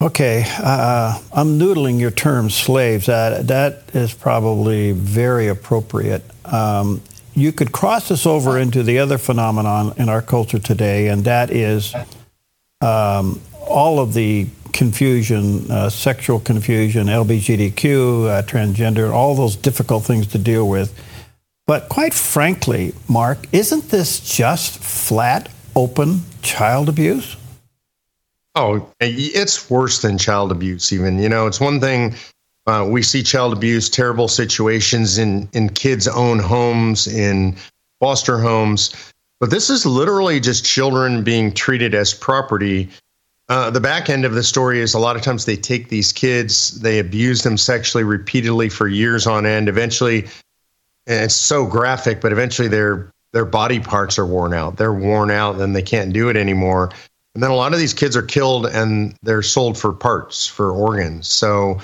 Okay, 0.03 0.45
uh, 0.59 1.19
I'm 1.33 1.59
noodling 1.59 1.99
your 1.99 2.11
term 2.11 2.51
slaves. 2.51 3.07
That 3.07 3.47
that 3.47 3.85
is 3.95 4.13
probably 4.13 4.93
very 4.93 5.49
appropriate. 5.49 6.23
Um, 6.45 7.01
you 7.35 7.53
could 7.53 7.73
cross 7.73 8.09
this 8.09 8.27
over 8.27 8.59
into 8.59 8.83
the 8.83 8.99
other 8.99 9.19
phenomenon 9.19 9.95
in 9.97 10.09
our 10.09 10.21
culture 10.21 10.59
today, 10.59 11.09
and 11.09 11.25
that 11.25 11.51
is 11.51 11.95
um, 12.81 13.41
all 13.67 13.99
of 13.99 14.15
the 14.15 14.49
confusion, 14.73 15.71
uh, 15.71 15.89
sexual 15.89 16.39
confusion, 16.41 17.07
LGBTQ, 17.07 18.29
uh, 18.29 18.43
transgender, 18.43 19.13
all 19.13 19.35
those 19.35 19.57
difficult 19.57 20.05
things 20.05 20.27
to 20.27 20.39
deal 20.39 20.69
with. 20.69 20.93
But 21.67 21.89
quite 21.89 22.13
frankly, 22.13 22.95
Mark, 23.09 23.47
isn't 23.53 23.89
this 23.89 24.21
just 24.21 24.79
flat, 24.79 25.49
open 25.75 26.23
child 26.43 26.89
abuse? 26.91 27.37
Oh, 28.55 28.89
it's 29.01 29.71
worse 29.71 30.03
than 30.03 30.19
child 30.19 30.53
abuse, 30.53 30.93
even. 30.93 31.19
You 31.19 31.29
know, 31.29 31.47
it's 31.47 31.61
one 31.61 31.81
thing 31.81 32.15
uh, 32.67 32.87
we 32.89 33.03
see 33.03 33.23
child 33.23 33.53
abuse, 33.53 33.89
terrible 33.89 34.29
situations 34.29 35.19
in, 35.19 35.49
in 35.53 35.71
kids' 35.71 36.07
own 36.07 36.39
homes, 36.39 37.07
in 37.07 37.57
foster 37.99 38.39
homes. 38.39 38.95
But 39.41 39.51
this 39.51 39.71
is 39.71 39.85
literally 39.85 40.41
just 40.41 40.65
children 40.65 41.25
being 41.25 41.53
treated 41.53 41.95
as 41.95 42.15
property. 42.15 42.91
uh, 43.49 43.71
the 43.71 43.81
back 43.81 44.09
end 44.09 44.25
of 44.25 44.35
the 44.35 44.43
story 44.43 44.81
is 44.81 44.95
a 44.95 44.99
lot 44.99 45.17
of 45.17 45.23
times 45.23 45.45
they 45.45 45.57
take 45.57 45.89
these 45.89 46.13
kids, 46.13 46.81
they 46.81 46.99
abuse 46.99 47.43
them 47.43 47.57
sexually 47.57 48.05
repeatedly 48.05 48.69
for 48.69 48.87
years 48.87 49.27
on 49.27 49.45
end. 49.45 49.69
Eventually, 49.69 50.27
it's 51.07 51.35
so 51.35 51.67
graphic, 51.67 52.21
but 52.21 52.33
eventually 52.33 52.69
their 52.69 53.11
their 53.33 53.45
body 53.45 53.81
parts 53.81 54.19
are 54.19 54.27
worn 54.27 54.55
out. 54.55 54.77
They're 54.77 54.95
worn 54.95 55.31
out, 55.31 55.61
and 55.61 55.75
they 55.75 55.83
can't 55.83 56.13
do 56.13 56.29
it 56.29 56.37
anymore. 56.37 56.91
And 57.35 57.43
then 57.43 57.51
a 57.51 57.55
lot 57.57 57.73
of 57.73 57.81
these 57.81 57.95
kids 57.95 58.17
are 58.17 58.23
killed 58.23 58.67
and 58.67 59.17
they're 59.23 59.43
sold 59.43 59.77
for 59.77 59.93
parts, 59.93 60.47
for 60.47 60.71
organs. 60.71 61.27
So 61.29 61.81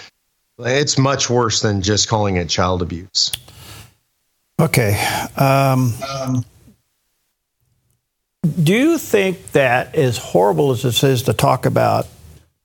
it's 0.60 0.96
much 0.96 1.28
worse 1.28 1.60
than 1.60 1.82
just 1.82 2.08
calling 2.08 2.36
it 2.36 2.48
child 2.48 2.82
abuse. 2.82 3.32
Okay. 4.60 4.94
Um, 5.36 5.92
um, 6.08 6.44
do 8.62 8.72
you 8.72 8.98
think 8.98 9.52
that, 9.52 9.94
as 9.94 10.18
horrible 10.18 10.70
as 10.70 10.84
it 10.84 11.02
is 11.02 11.22
to 11.24 11.32
talk 11.32 11.66
about, 11.66 12.06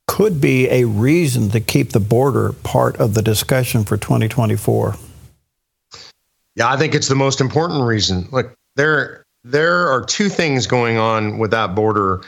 could 0.06 0.40
be 0.40 0.68
a 0.70 0.84
reason 0.84 1.50
to 1.50 1.60
keep 1.60 1.90
the 1.90 2.00
border 2.00 2.52
part 2.52 2.96
of 2.98 3.14
the 3.14 3.22
discussion 3.22 3.84
for 3.84 3.96
2024? 3.96 4.94
Yeah, 6.56 6.70
I 6.70 6.76
think 6.76 6.94
it's 6.94 7.08
the 7.08 7.14
most 7.14 7.40
important 7.40 7.84
reason. 7.84 8.26
Look, 8.32 8.54
there 8.74 9.24
there 9.44 9.88
are 9.88 10.04
two 10.04 10.28
things 10.28 10.66
going 10.66 10.96
on 10.96 11.38
with 11.38 11.52
that 11.52 11.74
border 11.74 12.22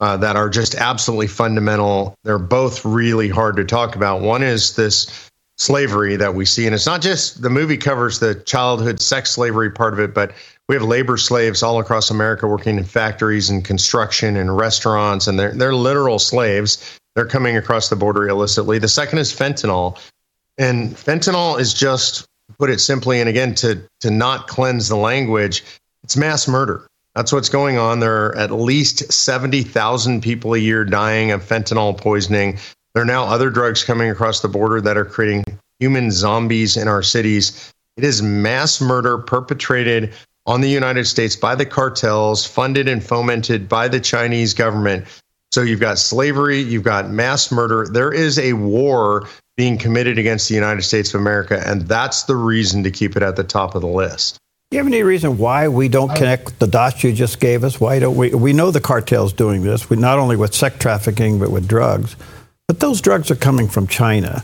uh, 0.00 0.16
that 0.16 0.36
are 0.36 0.48
just 0.48 0.74
absolutely 0.74 1.28
fundamental. 1.28 2.14
They're 2.24 2.38
both 2.38 2.84
really 2.84 3.28
hard 3.28 3.56
to 3.56 3.64
talk 3.64 3.94
about. 3.94 4.22
One 4.22 4.42
is 4.42 4.74
this 4.74 5.30
slavery 5.56 6.16
that 6.16 6.34
we 6.34 6.44
see, 6.44 6.66
and 6.66 6.74
it's 6.74 6.86
not 6.86 7.00
just 7.00 7.42
the 7.42 7.50
movie 7.50 7.76
covers 7.76 8.18
the 8.18 8.34
childhood 8.34 9.00
sex 9.00 9.30
slavery 9.30 9.70
part 9.70 9.92
of 9.92 10.00
it, 10.00 10.12
but 10.12 10.32
we 10.68 10.74
have 10.74 10.82
labor 10.82 11.16
slaves 11.16 11.62
all 11.62 11.78
across 11.78 12.10
America 12.10 12.48
working 12.48 12.78
in 12.78 12.84
factories 12.84 13.50
and 13.50 13.64
construction 13.64 14.36
and 14.36 14.56
restaurants, 14.56 15.26
and 15.26 15.38
they're 15.38 15.52
they're 15.52 15.74
literal 15.74 16.18
slaves. 16.18 16.98
They're 17.14 17.26
coming 17.26 17.56
across 17.56 17.90
the 17.90 17.96
border 17.96 18.28
illicitly. 18.28 18.78
The 18.78 18.88
second 18.88 19.18
is 19.18 19.32
fentanyl, 19.32 19.98
and 20.58 20.96
fentanyl 20.96 21.60
is 21.60 21.72
just 21.72 22.26
put 22.58 22.70
it 22.70 22.80
simply, 22.80 23.20
and 23.20 23.28
again 23.28 23.54
to 23.56 23.82
to 24.00 24.10
not 24.10 24.48
cleanse 24.48 24.88
the 24.88 24.96
language, 24.96 25.64
it's 26.02 26.16
mass 26.16 26.46
murder. 26.46 26.86
That's 27.14 27.32
what's 27.32 27.48
going 27.48 27.78
on. 27.78 28.00
There 28.00 28.26
are 28.26 28.36
at 28.36 28.50
least 28.50 29.12
70,000 29.12 30.20
people 30.20 30.54
a 30.54 30.58
year 30.58 30.84
dying 30.84 31.30
of 31.30 31.44
fentanyl 31.44 31.96
poisoning. 31.96 32.58
There 32.92 33.02
are 33.02 33.06
now 33.06 33.24
other 33.24 33.50
drugs 33.50 33.84
coming 33.84 34.10
across 34.10 34.40
the 34.40 34.48
border 34.48 34.80
that 34.80 34.96
are 34.96 35.04
creating 35.04 35.44
human 35.78 36.10
zombies 36.10 36.76
in 36.76 36.88
our 36.88 37.02
cities. 37.02 37.72
It 37.96 38.04
is 38.04 38.20
mass 38.20 38.80
murder 38.80 39.18
perpetrated 39.18 40.12
on 40.46 40.60
the 40.60 40.68
United 40.68 41.06
States 41.06 41.36
by 41.36 41.54
the 41.54 41.66
cartels, 41.66 42.44
funded 42.44 42.88
and 42.88 43.02
fomented 43.02 43.68
by 43.68 43.88
the 43.88 44.00
Chinese 44.00 44.52
government. 44.52 45.06
So 45.52 45.62
you've 45.62 45.80
got 45.80 45.98
slavery, 45.98 46.60
you've 46.60 46.82
got 46.82 47.10
mass 47.10 47.52
murder. 47.52 47.86
There 47.88 48.12
is 48.12 48.38
a 48.40 48.54
war 48.54 49.28
being 49.56 49.78
committed 49.78 50.18
against 50.18 50.48
the 50.48 50.54
United 50.54 50.82
States 50.82 51.14
of 51.14 51.20
America, 51.20 51.62
and 51.64 51.82
that's 51.82 52.24
the 52.24 52.36
reason 52.36 52.82
to 52.82 52.90
keep 52.90 53.16
it 53.16 53.22
at 53.22 53.36
the 53.36 53.44
top 53.44 53.74
of 53.74 53.82
the 53.82 53.88
list. 53.88 54.38
Do 54.70 54.76
you 54.76 54.82
have 54.82 54.92
any 54.92 55.02
reason 55.02 55.38
why 55.38 55.68
we 55.68 55.88
don't 55.88 56.14
connect 56.16 56.58
the 56.58 56.66
dots 56.66 57.04
you 57.04 57.12
just 57.12 57.38
gave 57.38 57.62
us? 57.62 57.80
Why 57.80 57.98
don't 58.00 58.16
we? 58.16 58.34
We 58.34 58.52
know 58.52 58.70
the 58.70 58.80
cartel's 58.80 59.32
doing 59.32 59.62
this, 59.62 59.88
we, 59.88 59.96
not 59.96 60.18
only 60.18 60.36
with 60.36 60.54
sex 60.54 60.76
trafficking, 60.78 61.38
but 61.38 61.50
with 61.50 61.68
drugs. 61.68 62.16
But 62.66 62.80
those 62.80 63.00
drugs 63.00 63.30
are 63.30 63.36
coming 63.36 63.68
from 63.68 63.86
China. 63.86 64.42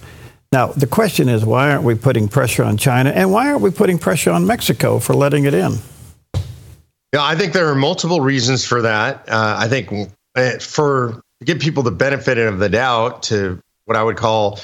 Now, 0.53 0.69
the 0.69 0.87
question 0.87 1.29
is, 1.29 1.45
why 1.45 1.71
aren't 1.71 1.85
we 1.85 1.95
putting 1.95 2.29
pressure 2.29 2.65
on 2.65 2.77
China? 2.77 3.11
And 3.11 3.33
why 3.33 3.49
aren't 3.49 3.63
we 3.63 3.71
putting 3.71 3.99
pressure 3.99 4.31
on 4.31 4.47
Mexico 4.47 4.99
for 4.99 5.15
letting 5.15 5.45
it 5.45 5.55
in? 5.55 5.77
Yeah, 7.13 7.25
I 7.25 7.35
think 7.35 7.53
there 7.53 7.69
are 7.69 7.75
multiple 7.75 8.21
reasons 8.21 8.65
for 8.65 8.83
that. 8.83 9.29
Uh, 9.29 9.57
I 9.59 9.69
think 9.69 10.13
uh, 10.37 10.59
for 10.59 11.23
to 11.41 11.45
give 11.45 11.59
people 11.59 11.83
the 11.83 11.91
benefit 11.91 12.39
of 12.39 12.59
the 12.59 12.69
doubt 12.69 13.23
to 13.25 13.61
what 13.87 13.97
I 13.97 14.03
would 14.03 14.17
call 14.17 14.61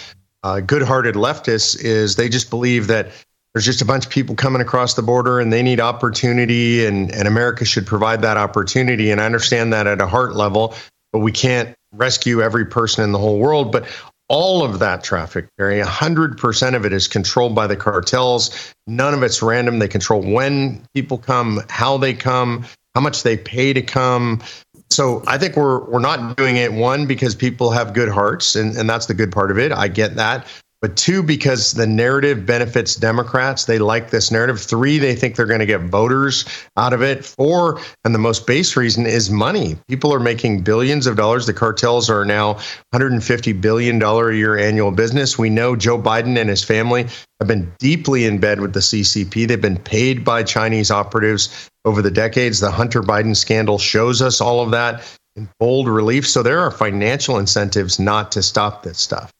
uh, 0.46 0.60
good-hearted 0.60 1.16
leftists 1.16 1.76
is 1.76 2.14
they 2.14 2.28
just 2.28 2.50
believe 2.50 2.86
that 2.86 3.08
there's 3.52 3.64
just 3.64 3.82
a 3.82 3.84
bunch 3.84 4.06
of 4.06 4.12
people 4.12 4.36
coming 4.36 4.62
across 4.62 4.94
the 4.94 5.02
border 5.02 5.40
and 5.40 5.52
they 5.52 5.60
need 5.60 5.80
opportunity 5.80 6.86
and, 6.86 7.10
and 7.12 7.26
America 7.26 7.64
should 7.64 7.84
provide 7.84 8.22
that 8.22 8.36
opportunity. 8.36 9.10
And 9.10 9.20
I 9.20 9.26
understand 9.26 9.72
that 9.72 9.88
at 9.88 10.00
a 10.00 10.06
heart 10.06 10.36
level, 10.36 10.72
but 11.12 11.18
we 11.18 11.32
can't 11.32 11.74
rescue 11.90 12.42
every 12.42 12.64
person 12.64 13.02
in 13.02 13.10
the 13.10 13.18
whole 13.18 13.40
world. 13.40 13.72
But 13.72 13.88
all 14.28 14.62
of 14.62 14.78
that 14.78 15.02
traffic, 15.02 15.48
Perry, 15.58 15.80
100% 15.80 16.76
of 16.76 16.84
it 16.84 16.92
is 16.92 17.08
controlled 17.08 17.56
by 17.56 17.66
the 17.66 17.76
cartels. 17.76 18.72
None 18.86 19.14
of 19.14 19.24
it's 19.24 19.42
random. 19.42 19.80
They 19.80 19.88
control 19.88 20.22
when 20.22 20.86
people 20.94 21.18
come, 21.18 21.60
how 21.68 21.96
they 21.96 22.14
come, 22.14 22.66
how 22.94 23.00
much 23.00 23.24
they 23.24 23.36
pay 23.36 23.72
to 23.72 23.82
come. 23.82 24.42
So 24.90 25.22
I 25.26 25.38
think 25.38 25.56
we're 25.56 25.84
we're 25.84 25.98
not 25.98 26.36
doing 26.36 26.56
it 26.56 26.72
one 26.72 27.06
because 27.06 27.34
people 27.34 27.70
have 27.70 27.92
good 27.92 28.08
hearts 28.08 28.56
and, 28.56 28.76
and 28.76 28.88
that's 28.88 29.06
the 29.06 29.14
good 29.14 29.32
part 29.32 29.50
of 29.50 29.58
it. 29.58 29.72
I 29.72 29.88
get 29.88 30.16
that 30.16 30.46
but 30.82 30.96
two, 30.96 31.22
because 31.22 31.72
the 31.72 31.86
narrative 31.86 32.44
benefits 32.44 32.96
Democrats. 32.96 33.64
They 33.64 33.78
like 33.78 34.10
this 34.10 34.30
narrative. 34.30 34.60
Three, 34.60 34.98
they 34.98 35.16
think 35.16 35.34
they're 35.34 35.46
going 35.46 35.60
to 35.60 35.66
get 35.66 35.80
voters 35.80 36.44
out 36.76 36.92
of 36.92 37.02
it. 37.02 37.24
Four, 37.24 37.80
and 38.04 38.14
the 38.14 38.18
most 38.18 38.46
base 38.46 38.76
reason 38.76 39.06
is 39.06 39.30
money. 39.30 39.78
People 39.88 40.12
are 40.12 40.20
making 40.20 40.62
billions 40.62 41.06
of 41.06 41.16
dollars. 41.16 41.46
The 41.46 41.54
cartels 41.54 42.10
are 42.10 42.26
now 42.26 42.58
$150 42.94 43.60
billion 43.60 44.02
a 44.02 44.30
year 44.32 44.58
annual 44.58 44.90
business. 44.90 45.38
We 45.38 45.48
know 45.48 45.76
Joe 45.76 46.00
Biden 46.00 46.38
and 46.38 46.50
his 46.50 46.62
family 46.62 47.06
have 47.40 47.48
been 47.48 47.72
deeply 47.78 48.26
in 48.26 48.38
bed 48.38 48.60
with 48.60 48.74
the 48.74 48.80
CCP. 48.80 49.48
They've 49.48 49.60
been 49.60 49.78
paid 49.78 50.24
by 50.24 50.42
Chinese 50.42 50.90
operatives 50.90 51.70
over 51.86 52.02
the 52.02 52.10
decades. 52.10 52.60
The 52.60 52.70
Hunter 52.70 53.02
Biden 53.02 53.34
scandal 53.34 53.78
shows 53.78 54.20
us 54.20 54.40
all 54.40 54.60
of 54.60 54.72
that 54.72 55.02
in 55.36 55.48
bold 55.58 55.88
relief. 55.88 56.28
So 56.28 56.42
there 56.42 56.60
are 56.60 56.70
financial 56.70 57.38
incentives 57.38 57.98
not 57.98 58.32
to 58.32 58.42
stop 58.42 58.82
this 58.82 58.98
stuff. 58.98 59.32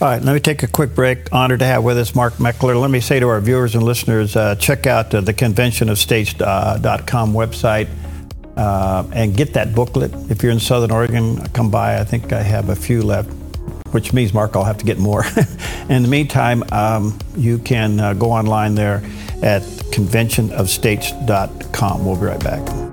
All 0.00 0.08
right, 0.08 0.20
let 0.20 0.34
me 0.34 0.40
take 0.40 0.64
a 0.64 0.66
quick 0.66 0.94
break. 0.94 1.32
Honored 1.32 1.60
to 1.60 1.66
have 1.66 1.84
with 1.84 1.96
us 1.96 2.16
Mark 2.16 2.34
Meckler. 2.34 2.78
Let 2.78 2.90
me 2.90 3.00
say 3.00 3.20
to 3.20 3.28
our 3.28 3.40
viewers 3.40 3.76
and 3.76 3.84
listeners 3.84 4.34
uh, 4.34 4.56
check 4.56 4.86
out 4.86 5.14
uh, 5.14 5.20
the 5.20 5.32
conventionofstates.com 5.32 7.36
uh, 7.36 7.38
website 7.38 7.88
uh, 8.56 9.04
and 9.12 9.36
get 9.36 9.54
that 9.54 9.74
booklet. 9.74 10.12
If 10.30 10.42
you're 10.42 10.52
in 10.52 10.58
Southern 10.58 10.90
Oregon, 10.90 11.46
come 11.48 11.70
by. 11.70 12.00
I 12.00 12.04
think 12.04 12.32
I 12.32 12.42
have 12.42 12.70
a 12.70 12.76
few 12.76 13.02
left, 13.02 13.30
which 13.92 14.12
means, 14.12 14.34
Mark, 14.34 14.56
I'll 14.56 14.64
have 14.64 14.78
to 14.78 14.84
get 14.84 14.98
more. 14.98 15.24
in 15.88 16.02
the 16.02 16.08
meantime, 16.08 16.64
um, 16.72 17.16
you 17.36 17.58
can 17.58 18.00
uh, 18.00 18.14
go 18.14 18.32
online 18.32 18.74
there 18.74 19.00
at 19.42 19.62
conventionofstates.com. 19.94 22.04
We'll 22.04 22.16
be 22.16 22.26
right 22.26 22.42
back. 22.42 22.84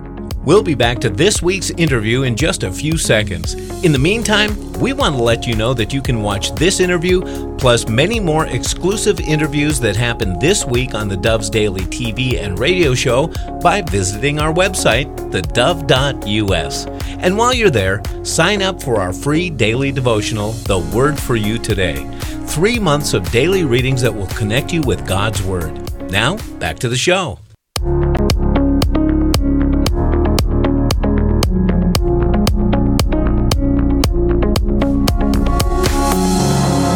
We'll 0.44 0.62
be 0.62 0.74
back 0.74 0.98
to 1.00 1.08
this 1.08 1.40
week's 1.40 1.70
interview 1.70 2.24
in 2.24 2.34
just 2.34 2.64
a 2.64 2.72
few 2.72 2.98
seconds. 2.98 3.54
In 3.84 3.92
the 3.92 3.98
meantime, 3.98 4.72
we 4.80 4.92
want 4.92 5.14
to 5.14 5.22
let 5.22 5.46
you 5.46 5.54
know 5.54 5.72
that 5.74 5.92
you 5.92 6.02
can 6.02 6.20
watch 6.20 6.52
this 6.56 6.80
interview 6.80 7.22
plus 7.58 7.88
many 7.88 8.18
more 8.18 8.46
exclusive 8.46 9.20
interviews 9.20 9.78
that 9.78 9.94
happen 9.94 10.36
this 10.40 10.64
week 10.64 10.96
on 10.96 11.06
the 11.06 11.16
Dove's 11.16 11.48
Daily 11.48 11.82
TV 11.82 12.42
and 12.42 12.58
radio 12.58 12.92
show 12.92 13.28
by 13.62 13.82
visiting 13.82 14.40
our 14.40 14.52
website, 14.52 15.14
thedove.us. 15.30 16.86
And 17.20 17.38
while 17.38 17.54
you're 17.54 17.70
there, 17.70 18.02
sign 18.24 18.62
up 18.62 18.82
for 18.82 19.00
our 19.00 19.12
free 19.12 19.48
daily 19.48 19.92
devotional, 19.92 20.52
The 20.52 20.80
Word 20.92 21.20
for 21.20 21.36
You 21.36 21.58
Today. 21.58 22.04
Three 22.46 22.80
months 22.80 23.14
of 23.14 23.30
daily 23.30 23.62
readings 23.62 24.02
that 24.02 24.12
will 24.12 24.26
connect 24.26 24.72
you 24.72 24.82
with 24.82 25.06
God's 25.06 25.40
Word. 25.40 25.91
Now, 26.12 26.36
back 26.58 26.78
to 26.80 26.90
the 26.90 26.96
show. 26.96 27.38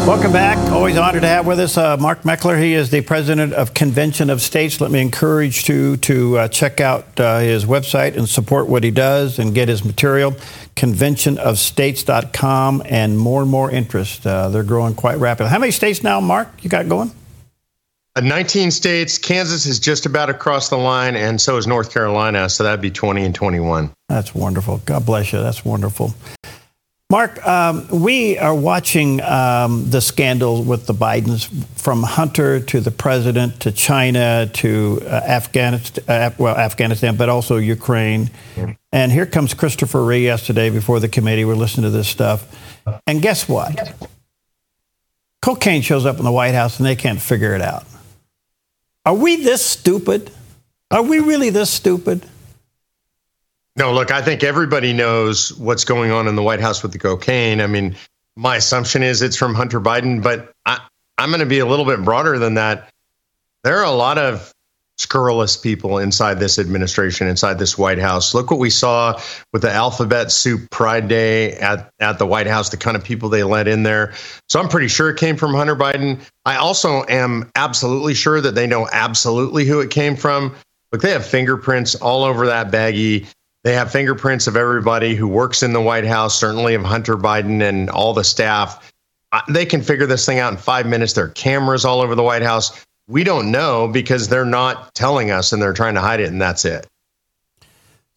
Welcome 0.05 0.31
back. 0.31 0.59
Always 0.71 0.97
honored 0.97 1.23
to 1.23 1.27
have 1.27 1.47
with 1.47 1.59
us 1.59 1.77
uh, 1.77 1.97
Mark 1.97 2.21
Meckler. 2.21 2.61
He 2.61 2.75
is 2.75 2.91
the 2.91 3.01
president 3.01 3.53
of 3.53 3.73
Convention 3.73 4.29
of 4.29 4.39
States. 4.39 4.79
Let 4.79 4.91
me 4.91 5.01
encourage 5.01 5.67
you 5.67 5.97
to 5.97 6.37
uh, 6.37 6.47
check 6.47 6.79
out 6.79 7.19
uh, 7.19 7.39
his 7.39 7.65
website 7.65 8.15
and 8.15 8.29
support 8.29 8.67
what 8.67 8.83
he 8.83 8.91
does 8.91 9.39
and 9.39 9.55
get 9.55 9.67
his 9.67 9.83
material. 9.83 10.33
Conventionofstates.com 10.75 12.83
and 12.85 13.17
more 13.17 13.41
and 13.41 13.49
more 13.49 13.71
interest. 13.71 14.27
Uh, 14.27 14.49
they're 14.49 14.61
growing 14.61 14.93
quite 14.93 15.17
rapidly. 15.17 15.49
How 15.49 15.57
many 15.57 15.71
states 15.71 16.03
now, 16.03 16.21
Mark, 16.21 16.49
you 16.61 16.69
got 16.69 16.87
going? 16.87 17.09
Uh, 18.17 18.21
19 18.21 18.71
states. 18.71 19.19
Kansas 19.19 19.67
is 19.67 19.77
just 19.77 20.07
about 20.07 20.27
across 20.27 20.69
the 20.69 20.77
line, 20.77 21.15
and 21.15 21.39
so 21.39 21.57
is 21.57 21.67
North 21.67 21.93
Carolina. 21.93 22.49
So 22.49 22.63
that'd 22.63 22.81
be 22.81 22.89
20 22.89 23.23
and 23.23 23.35
21. 23.35 23.91
That's 24.09 24.33
wonderful. 24.33 24.81
God 24.85 25.05
bless 25.05 25.31
you. 25.31 25.39
That's 25.39 25.63
wonderful. 25.63 26.15
Mark, 27.11 27.45
um, 27.45 27.87
we 27.91 28.39
are 28.39 28.55
watching 28.55 29.21
um, 29.21 29.91
the 29.91 30.01
scandal 30.01 30.63
with 30.63 30.87
the 30.87 30.95
Bidens 30.95 31.47
from 31.75 32.01
Hunter 32.01 32.59
to 32.59 32.79
the 32.79 32.89
president 32.89 33.59
to 33.59 33.71
China 33.71 34.49
to 34.51 34.99
uh, 35.03 35.09
Afghanistan, 35.09 36.03
uh, 36.07 36.31
well, 36.39 36.57
Afghanistan, 36.57 37.17
but 37.17 37.29
also 37.29 37.57
Ukraine. 37.57 38.31
And 38.91 39.11
here 39.11 39.27
comes 39.27 39.53
Christopher 39.53 40.03
Wray 40.03 40.21
yesterday 40.21 40.71
before 40.71 40.99
the 40.99 41.07
committee. 41.07 41.45
We're 41.45 41.53
listening 41.53 41.83
to 41.83 41.95
this 41.95 42.07
stuff. 42.07 42.47
And 43.05 43.21
guess 43.21 43.47
what? 43.47 43.93
Cocaine 45.43 45.83
shows 45.83 46.07
up 46.07 46.17
in 46.17 46.25
the 46.25 46.31
White 46.31 46.55
House 46.55 46.79
and 46.79 46.85
they 46.87 46.95
can't 46.95 47.21
figure 47.21 47.53
it 47.53 47.61
out. 47.61 47.85
Are 49.07 49.13
we 49.13 49.37
this 49.37 49.65
stupid? 49.65 50.29
Are 50.91 51.01
we 51.01 51.19
really 51.19 51.49
this 51.49 51.69
stupid? 51.69 52.25
No, 53.77 53.93
look, 53.93 54.11
I 54.11 54.21
think 54.21 54.43
everybody 54.43 54.91
knows 54.91 55.57
what's 55.57 55.85
going 55.85 56.11
on 56.11 56.27
in 56.27 56.35
the 56.35 56.43
White 56.43 56.59
House 56.59 56.83
with 56.83 56.91
the 56.91 56.99
cocaine. 56.99 57.61
I 57.61 57.67
mean, 57.67 57.95
my 58.35 58.57
assumption 58.57 59.03
is 59.03 59.21
it's 59.21 59.37
from 59.37 59.55
Hunter 59.55 59.79
Biden, 59.79 60.21
but 60.21 60.51
I, 60.65 60.85
I'm 61.17 61.29
going 61.29 61.39
to 61.39 61.45
be 61.45 61.59
a 61.59 61.65
little 61.65 61.85
bit 61.85 62.03
broader 62.03 62.37
than 62.37 62.55
that. 62.55 62.89
There 63.63 63.77
are 63.77 63.85
a 63.85 63.91
lot 63.91 64.17
of 64.17 64.53
scurrilous 64.97 65.55
people 65.55 65.99
inside 65.99 66.39
this 66.39 66.57
administration, 66.57 67.27
inside 67.27 67.59
this 67.59 67.77
White 67.77 67.99
House. 67.99 68.33
Look 68.33 68.49
what 68.49 68.59
we 68.59 68.69
saw 68.69 69.21
with 69.53 69.61
the 69.61 69.71
alphabet 69.71 70.31
soup 70.31 70.69
pride 70.71 71.07
day 71.07 71.53
at, 71.53 71.91
at 71.99 72.17
the 72.17 72.25
White 72.25 72.47
House, 72.47 72.69
the 72.69 72.77
kind 72.77 72.97
of 72.97 73.03
people 73.03 73.29
they 73.29 73.43
let 73.43 73.67
in 73.67 73.83
there. 73.83 74.13
So 74.49 74.59
I'm 74.59 74.69
pretty 74.69 74.87
sure 74.87 75.09
it 75.09 75.17
came 75.17 75.37
from 75.37 75.53
Hunter 75.53 75.75
Biden. 75.75 76.19
I 76.45 76.55
also 76.55 77.05
am 77.09 77.51
absolutely 77.55 78.15
sure 78.15 78.41
that 78.41 78.55
they 78.55 78.65
know 78.65 78.87
absolutely 78.91 79.65
who 79.65 79.79
it 79.81 79.91
came 79.91 80.15
from. 80.15 80.55
Look, 80.91 81.01
they 81.01 81.11
have 81.11 81.25
fingerprints 81.25 81.95
all 81.95 82.23
over 82.23 82.47
that 82.47 82.71
baggie. 82.71 83.27
They 83.63 83.73
have 83.73 83.91
fingerprints 83.91 84.47
of 84.47 84.55
everybody 84.55 85.15
who 85.15 85.27
works 85.27 85.61
in 85.61 85.73
the 85.73 85.81
White 85.81 86.05
House, 86.05 86.39
certainly 86.39 86.73
of 86.73 86.83
Hunter 86.83 87.17
Biden 87.17 87.61
and 87.61 87.89
all 87.89 88.13
the 88.13 88.23
staff. 88.23 88.91
They 89.49 89.65
can 89.65 89.81
figure 89.81 90.05
this 90.05 90.25
thing 90.25 90.39
out 90.39 90.53
in 90.53 90.57
five 90.57 90.87
minutes. 90.87 91.13
There 91.13 91.25
are 91.25 91.29
cameras 91.29 91.83
all 91.83 91.99
over 91.99 92.15
the 92.15 92.23
White 92.23 92.43
House. 92.43 92.85
We 93.07 93.23
don't 93.23 93.51
know 93.51 93.87
because 93.87 94.27
they're 94.27 94.45
not 94.45 94.93
telling 94.93 95.31
us 95.31 95.53
and 95.53 95.61
they're 95.61 95.73
trying 95.73 95.95
to 95.95 96.01
hide 96.01 96.19
it, 96.19 96.27
and 96.27 96.41
that's 96.41 96.65
it. 96.65 96.85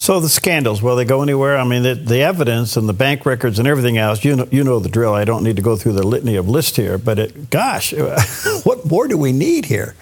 So 0.01 0.19
the 0.19 0.31
scandals, 0.31 0.81
will 0.81 0.97
they 0.97 1.05
go 1.05 1.23
anywhere? 1.23 1.59
I 1.59 1.65
mean, 1.65 1.83
the, 1.83 1.95
the, 1.95 2.23
evidence 2.23 2.79
and 2.79 2.89
the 2.89 2.95
bank 2.95 3.27
records 3.27 3.59
and 3.59 3.69
everything 3.69 3.99
else, 3.99 4.25
you 4.25 4.35
know, 4.35 4.49
you 4.51 4.65
know 4.65 4.79
the 4.79 4.89
drill. 4.89 5.13
I 5.13 5.27
don't 5.27 5.45
need 5.45 5.57
to 5.57 5.63
go 5.63 5.77
through 5.77 5.93
the 5.93 6.03
litany 6.03 6.37
of 6.37 6.49
list 6.49 6.77
here, 6.77 6.97
but 6.97 7.19
it, 7.19 7.51
gosh, 7.51 7.93
what 8.65 8.87
more 8.87 9.07
do 9.09 9.19
we 9.19 9.31
need 9.31 9.67
here? 9.67 9.95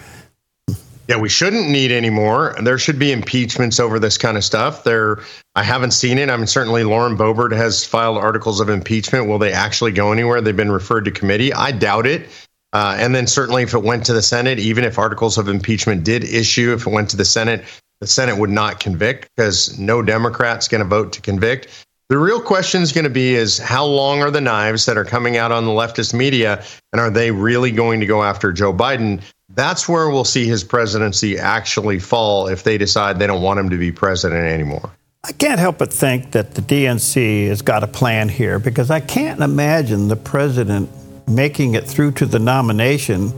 Yeah, 1.09 1.17
we 1.17 1.27
shouldn't 1.27 1.69
need 1.69 1.91
any 1.91 2.09
more. 2.09 2.55
There 2.61 2.77
should 2.77 2.97
be 2.97 3.11
impeachments 3.11 3.79
over 3.79 3.99
this 3.99 4.17
kind 4.17 4.37
of 4.37 4.43
stuff. 4.43 4.85
There, 4.85 5.19
I 5.55 5.63
haven't 5.63 5.91
seen 5.91 6.17
it. 6.17 6.29
I 6.29 6.37
mean, 6.37 6.47
certainly 6.47 6.83
Lauren 6.83 7.17
Boebert 7.17 7.51
has 7.51 7.83
filed 7.83 8.17
articles 8.17 8.61
of 8.61 8.69
impeachment. 8.69 9.27
Will 9.27 9.39
they 9.39 9.51
actually 9.51 9.91
go 9.91 10.13
anywhere? 10.13 10.39
They've 10.39 10.55
been 10.55 10.71
referred 10.71 11.05
to 11.05 11.11
committee. 11.11 11.51
I 11.51 11.71
doubt 11.71 12.05
it. 12.05 12.29
Uh, 12.73 12.95
and 12.99 13.15
then 13.15 13.27
certainly 13.27 13.63
if 13.63 13.73
it 13.73 13.83
went 13.83 14.05
to 14.05 14.13
the 14.13 14.21
Senate, 14.21 14.59
even 14.59 14.83
if 14.83 14.99
articles 14.99 15.37
of 15.37 15.47
impeachment 15.47 16.03
did 16.03 16.23
issue, 16.23 16.73
if 16.73 16.85
it 16.85 16.91
went 16.91 17.09
to 17.09 17.17
the 17.17 17.25
Senate, 17.25 17.63
the 18.01 18.07
Senate 18.07 18.37
would 18.37 18.49
not 18.49 18.79
convict 18.79 19.29
because 19.35 19.77
no 19.79 20.01
Democrat's 20.01 20.67
going 20.67 20.83
to 20.83 20.87
vote 20.87 21.13
to 21.13 21.21
convict. 21.21 21.85
The 22.09 22.17
real 22.17 22.41
question 22.41 22.81
is 22.81 22.91
going 22.91 23.03
to 23.03 23.09
be 23.09 23.35
is 23.35 23.57
how 23.57 23.85
long 23.85 24.21
are 24.21 24.31
the 24.31 24.41
knives 24.41 24.85
that 24.85 24.97
are 24.97 25.05
coming 25.05 25.37
out 25.37 25.51
on 25.51 25.65
the 25.65 25.71
leftist 25.71 26.13
media 26.13 26.63
and 26.91 26.99
are 26.99 27.11
they 27.11 27.31
really 27.31 27.71
going 27.71 27.99
to 27.99 28.05
go 28.05 28.23
after 28.23 28.51
Joe 28.51 28.73
Biden? 28.73 29.21
that's 29.55 29.89
where 29.89 30.09
we'll 30.09 30.25
see 30.25 30.45
his 30.45 30.63
presidency 30.63 31.37
actually 31.37 31.99
fall 31.99 32.47
if 32.47 32.63
they 32.63 32.77
decide 32.77 33.19
they 33.19 33.27
don't 33.27 33.41
want 33.41 33.59
him 33.59 33.69
to 33.69 33.77
be 33.77 33.91
president 33.91 34.45
anymore. 34.45 34.91
I 35.25 35.33
can't 35.33 35.59
help 35.59 35.79
but 35.79 35.91
think 35.91 36.31
that 36.31 36.55
the 36.55 36.61
DNC 36.61 37.47
has 37.47 37.61
got 37.61 37.83
a 37.83 37.87
plan 37.87 38.29
here 38.29 38.57
because 38.57 38.89
I 38.89 38.99
can't 38.99 39.41
imagine 39.41 40.07
the 40.07 40.15
president 40.15 40.89
making 41.29 41.75
it 41.75 41.85
through 41.85 42.13
to 42.13 42.25
the 42.25 42.39
nomination, 42.39 43.33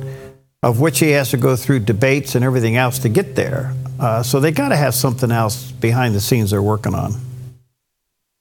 of 0.64 0.80
which 0.80 1.00
he 1.00 1.12
has 1.12 1.32
to 1.32 1.38
go 1.38 1.56
through 1.56 1.80
debates 1.80 2.36
and 2.36 2.46
everything 2.46 2.78
else 2.78 3.00
to 3.00 3.10
get 3.10 3.36
there. 3.36 3.74
Uh, 4.00 4.24
so 4.24 4.40
they 4.40 4.52
got 4.52 4.70
to 4.70 4.76
have 4.76 4.96
something 4.96 5.32
else 5.32 5.72
behind 5.72 6.16
the 6.16 6.22
scenes 6.22 6.52
they're 6.52 6.62
working 6.62 6.96
on. 6.96 7.14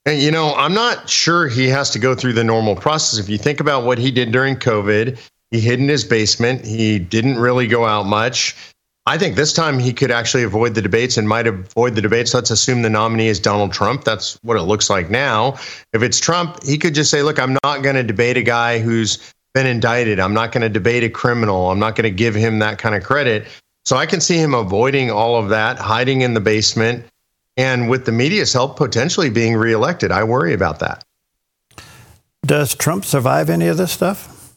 And 0.07 0.21
you 0.21 0.30
know, 0.30 0.54
I'm 0.54 0.73
not 0.73 1.09
sure 1.09 1.49
he 1.49 1.69
has 1.69 1.90
to 1.90 1.99
go 1.99 2.14
through 2.14 2.33
the 2.33 2.45
normal 2.45 2.75
process. 2.75 3.19
If 3.19 3.28
you 3.28 3.37
think 3.37 3.61
about 3.61 3.85
what 3.85 3.99
he 3.99 4.11
did 4.11 4.33
during 4.33 4.57
COVID, 4.57 5.19
he 5.50 5.61
hid 5.61 5.80
in 5.80 5.88
his 5.88 6.04
basement. 6.04 6.64
He 6.64 6.99
didn't 6.99 7.38
really 7.38 7.66
go 7.66 7.85
out 7.85 8.07
much. 8.07 8.57
I 9.07 9.19
think 9.19 9.35
this 9.35 9.52
time 9.52 9.78
he 9.78 9.92
could 9.92 10.11
actually 10.11 10.45
avoid 10.45 10.75
the 10.75 10.83
debates 10.83 11.16
and 11.16 11.28
might 11.28 11.47
avoid 11.47 11.95
the 11.95 12.02
debates. 12.02 12.33
Let's 12.33 12.50
assume 12.50 12.83
the 12.83 12.90
nominee 12.90 13.28
is 13.28 13.40
Donald 13.40 13.73
Trump. 13.73 14.04
That's 14.04 14.38
what 14.42 14.57
it 14.57 14.62
looks 14.62 14.88
like 14.88 15.11
now. 15.11 15.54
If 15.92 16.02
it's 16.02 16.21
Trump, 16.21 16.62
he 16.62 16.78
could 16.78 16.95
just 16.95 17.11
say, 17.11 17.23
Look, 17.23 17.38
I'm 17.38 17.57
not 17.64 17.83
going 17.83 17.97
to 17.97 18.02
debate 18.02 18.37
a 18.37 18.42
guy 18.42 18.78
who's 18.78 19.19
been 19.54 19.66
indicted. 19.66 20.21
I'm 20.21 20.35
not 20.35 20.52
going 20.52 20.62
to 20.62 20.69
debate 20.69 21.04
a 21.04 21.11
criminal. 21.11 21.71
I'm 21.71 21.78
not 21.78 21.97
going 21.97 22.04
to 22.04 22.11
give 22.11 22.35
him 22.35 22.61
that 22.61 22.78
kind 22.78 22.95
of 22.95 23.02
credit. 23.02 23.47
So 23.85 23.97
I 23.97 24.07
can 24.07 24.21
see 24.21 24.38
him 24.38 24.54
avoiding 24.54 25.11
all 25.11 25.37
of 25.37 25.49
that, 25.49 25.78
hiding 25.78 26.21
in 26.21 26.35
the 26.35 26.40
basement, 26.40 27.04
and 27.57 27.88
with 27.90 28.04
the 28.04 28.12
media's 28.12 28.52
help, 28.52 28.76
potentially 28.76 29.30
being 29.30 29.57
reelected. 29.57 30.12
I 30.12 30.25
worry 30.25 30.54
about 30.54 30.78
that. 30.80 31.04
Does 32.45 32.75
Trump 32.75 33.04
survive 33.04 33.50
any 33.50 33.66
of 33.66 33.76
this 33.76 33.92
stuff? 33.92 34.54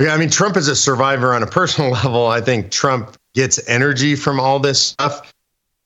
Yeah, 0.00 0.14
I 0.14 0.16
mean, 0.16 0.30
Trump 0.30 0.56
is 0.56 0.68
a 0.68 0.76
survivor 0.76 1.34
on 1.34 1.42
a 1.42 1.46
personal 1.58 1.90
level. 1.90 2.26
I 2.26 2.40
think 2.40 2.70
Trump 2.70 3.16
gets 3.34 3.60
energy 3.68 4.16
from 4.16 4.40
all 4.40 4.58
this 4.58 4.80
stuff. 4.84 5.32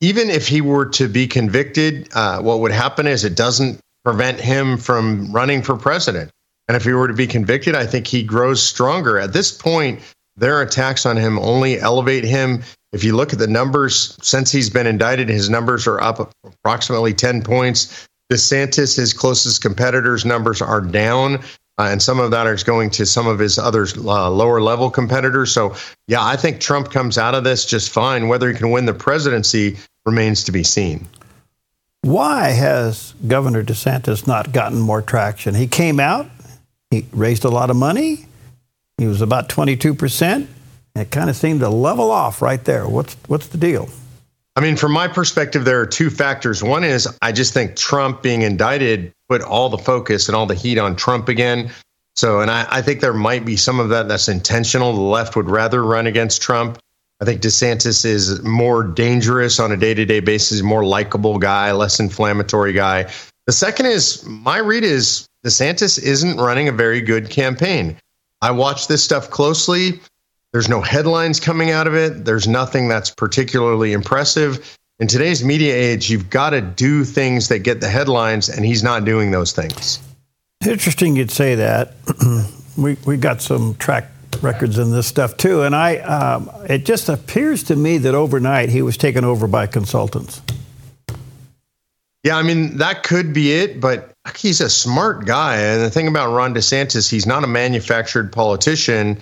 Even 0.01 0.29
if 0.29 0.47
he 0.47 0.61
were 0.61 0.87
to 0.87 1.09
be 1.09 1.27
convicted, 1.27 2.09
uh, 2.15 2.41
what 2.41 2.61
would 2.61 2.73
happen 2.73 3.07
is 3.07 3.25
it 3.25 3.35
doesn't 3.35 3.81
prevent 4.05 4.39
him 4.39 4.77
from 4.77 5.33
running 5.33 5.63
for 5.63 5.77
president. 5.77 6.31
And 6.69 6.77
if 6.77 6.85
he 6.85 6.93
were 6.93 7.09
to 7.09 7.15
be 7.15 7.27
convicted, 7.27 7.75
I 7.75 7.87
think 7.87 8.07
he 8.07 8.23
grows 8.23 8.63
stronger. 8.63 9.19
At 9.19 9.33
this 9.33 9.53
point, 9.53 10.01
their 10.37 10.63
attacks 10.63 11.07
on 11.07 11.17
him 11.17 11.39
only 11.39 11.81
elevate 11.81 12.25
him. 12.25 12.63
If 12.93 13.05
you 13.05 13.15
look 13.15 13.33
at 13.33 13.39
the 13.39 13.47
numbers 13.47 14.17
since 14.23 14.51
he's 14.51 14.71
been 14.71 14.87
indicted, 14.87 15.29
his 15.29 15.49
numbers 15.49 15.87
are 15.87 16.01
up 16.01 16.33
approximately 16.45 17.15
10 17.15 17.43
points. 17.43 18.09
DeSantis, 18.33 18.97
his 18.97 19.13
closest 19.13 19.63
competitors' 19.63 20.25
numbers 20.25 20.61
are 20.61 20.81
down. 20.81 21.37
Uh, 21.79 21.89
and 21.91 22.03
some 22.03 22.19
of 22.19 22.31
that 22.31 22.47
is 22.47 22.65
going 22.65 22.89
to 22.89 23.05
some 23.05 23.27
of 23.27 23.39
his 23.39 23.59
other 23.59 23.87
uh, 23.99 24.31
lower 24.31 24.63
level 24.63 24.91
competitors. 24.91 25.53
So, 25.53 25.75
yeah, 26.09 26.25
I 26.25 26.37
think 26.37 26.61
Trump 26.61 26.91
comes 26.91 27.19
out 27.19 27.35
of 27.35 27.45
this 27.45 27.67
just 27.67 27.91
fine. 27.91 28.29
Whether 28.29 28.51
he 28.51 28.57
can 28.57 28.71
win 28.71 28.87
the 28.87 28.95
presidency 28.95 29.77
remains 30.07 30.43
to 30.45 30.53
be 30.53 30.63
seen. 30.63 31.07
Why 32.01 32.51
has 32.51 33.15
Governor 33.27 33.65
DeSantis 33.65 34.27
not 34.27 34.53
gotten 34.53 34.79
more 34.79 35.03
traction? 35.03 35.55
He 35.55 35.67
came 35.67 35.99
out, 36.01 36.31
he 36.91 37.07
raised 37.13 37.45
a 37.45 37.51
lot 37.51 37.71
of 37.71 37.77
money, 37.77 38.27
he 38.99 39.07
was 39.07 39.21
about 39.21 39.49
22%. 39.49 40.47
It 40.95 41.11
kind 41.11 41.29
of 41.29 41.37
seemed 41.37 41.61
to 41.61 41.69
level 41.69 42.11
off 42.11 42.41
right 42.41 42.65
there. 42.65 42.89
What's, 42.89 43.15
what's 43.27 43.49
the 43.49 43.59
deal? 43.59 43.89
I 44.57 44.61
mean, 44.61 44.77
from 44.77 44.93
my 44.93 45.07
perspective, 45.07 45.67
there 45.67 45.81
are 45.81 45.87
two 45.87 46.09
factors. 46.09 46.63
One 46.63 46.83
is 46.83 47.07
I 47.21 47.33
just 47.33 47.53
think 47.53 47.77
Trump 47.77 48.23
being 48.23 48.41
indicted 48.43 49.13
put 49.29 49.43
all 49.43 49.69
the 49.69 49.79
focus 49.79 50.29
and 50.29 50.37
all 50.37 50.47
the 50.47 50.55
heat 50.55 50.79
on 50.79 50.97
Trump 50.97 51.29
again. 51.29 51.71
So, 52.15 52.41
and 52.41 52.51
I, 52.51 52.67
I 52.71 52.83
think 52.83 53.01
there 53.01 53.13
might 53.13 53.45
be 53.45 53.57
some 53.57 53.81
of 53.81 53.91
that 53.91 54.09
that's 54.09 54.29
intentional. 54.29 54.95
The 54.95 55.01
left 55.01 55.37
would 55.37 55.51
rather 55.51 55.85
run 55.85 56.07
against 56.07 56.41
Trump. 56.41 56.79
I 57.21 57.25
think 57.25 57.43
DeSantis 57.43 58.05
is 58.05 58.43
more 58.43 58.83
dangerous 58.85 59.59
on 59.59 59.73
a 59.73 59.77
day 59.77 59.95
to 59.95 60.05
day 60.05 60.21
basis, 60.21 60.63
more 60.63 60.85
likable 60.85 61.39
guy, 61.39 61.73
less 61.73 61.99
inflammatory 61.99 62.73
guy. 62.73 63.11
The 63.47 63.53
second 63.53 63.87
is 63.87 64.25
my 64.25 64.59
read 64.59 64.85
is 64.85 65.27
DeSantis 65.47 66.03
isn't 66.03 66.39
running 66.39 66.69
a 66.69 66.73
very 66.73 67.01
good 67.01 67.31
campaign. 67.31 67.97
I 68.43 68.51
watch 68.51 68.89
this 68.89 69.05
stuff 69.05 69.31
closely. 69.31 70.01
There's 70.53 70.69
no 70.69 70.81
headlines 70.81 71.39
coming 71.39 71.71
out 71.71 71.87
of 71.87 71.95
it. 71.95 72.25
There's 72.25 72.49
nothing 72.49 72.89
that's 72.89 73.11
particularly 73.11 73.93
impressive. 73.93 74.77
In 74.99 75.07
today's 75.07 75.45
media 75.45 75.73
age, 75.73 76.11
you've 76.11 76.31
got 76.31 76.51
to 76.51 76.61
do 76.61 77.05
things 77.05 77.47
that 77.49 77.61
get 77.61 77.81
the 77.81 77.89
headlines, 77.89 78.49
and 78.49 78.65
he's 78.65 78.83
not 78.83 79.05
doing 79.05 79.31
those 79.31 79.53
things. 79.53 80.01
Interesting 80.67 81.15
you'd 81.15 81.31
say 81.31 81.55
that. 81.55 81.95
we 82.77 82.97
we 83.07 83.17
got 83.17 83.41
some 83.41 83.77
track 83.77 84.11
records 84.43 84.79
in 84.79 84.91
this 84.91 85.07
stuff 85.07 85.37
too, 85.37 85.63
and 85.63 85.77
I 85.77 85.99
um, 85.99 86.51
it 86.69 86.85
just 86.85 87.09
appears 87.09 87.63
to 87.65 87.77
me 87.77 87.99
that 87.99 88.15
overnight 88.17 88.71
he 88.71 88.83
was 88.83 88.97
taken 88.97 89.25
over 89.25 89.47
by 89.47 89.67
consultants. 89.67 90.41
Yeah, 92.25 92.37
I 92.37 92.43
mean 92.43 92.79
that 92.79 93.05
could 93.05 93.33
be 93.33 93.53
it, 93.53 93.81
but 93.81 94.16
he's 94.35 94.61
a 94.61 94.71
smart 94.71 95.27
guy, 95.27 95.57
and 95.57 95.83
the 95.83 95.91
thing 95.91 96.09
about 96.09 96.33
Ron 96.33 96.55
DeSantis, 96.55 97.11
he's 97.11 97.27
not 97.27 97.45
a 97.45 97.47
manufactured 97.47 98.33
politician. 98.33 99.19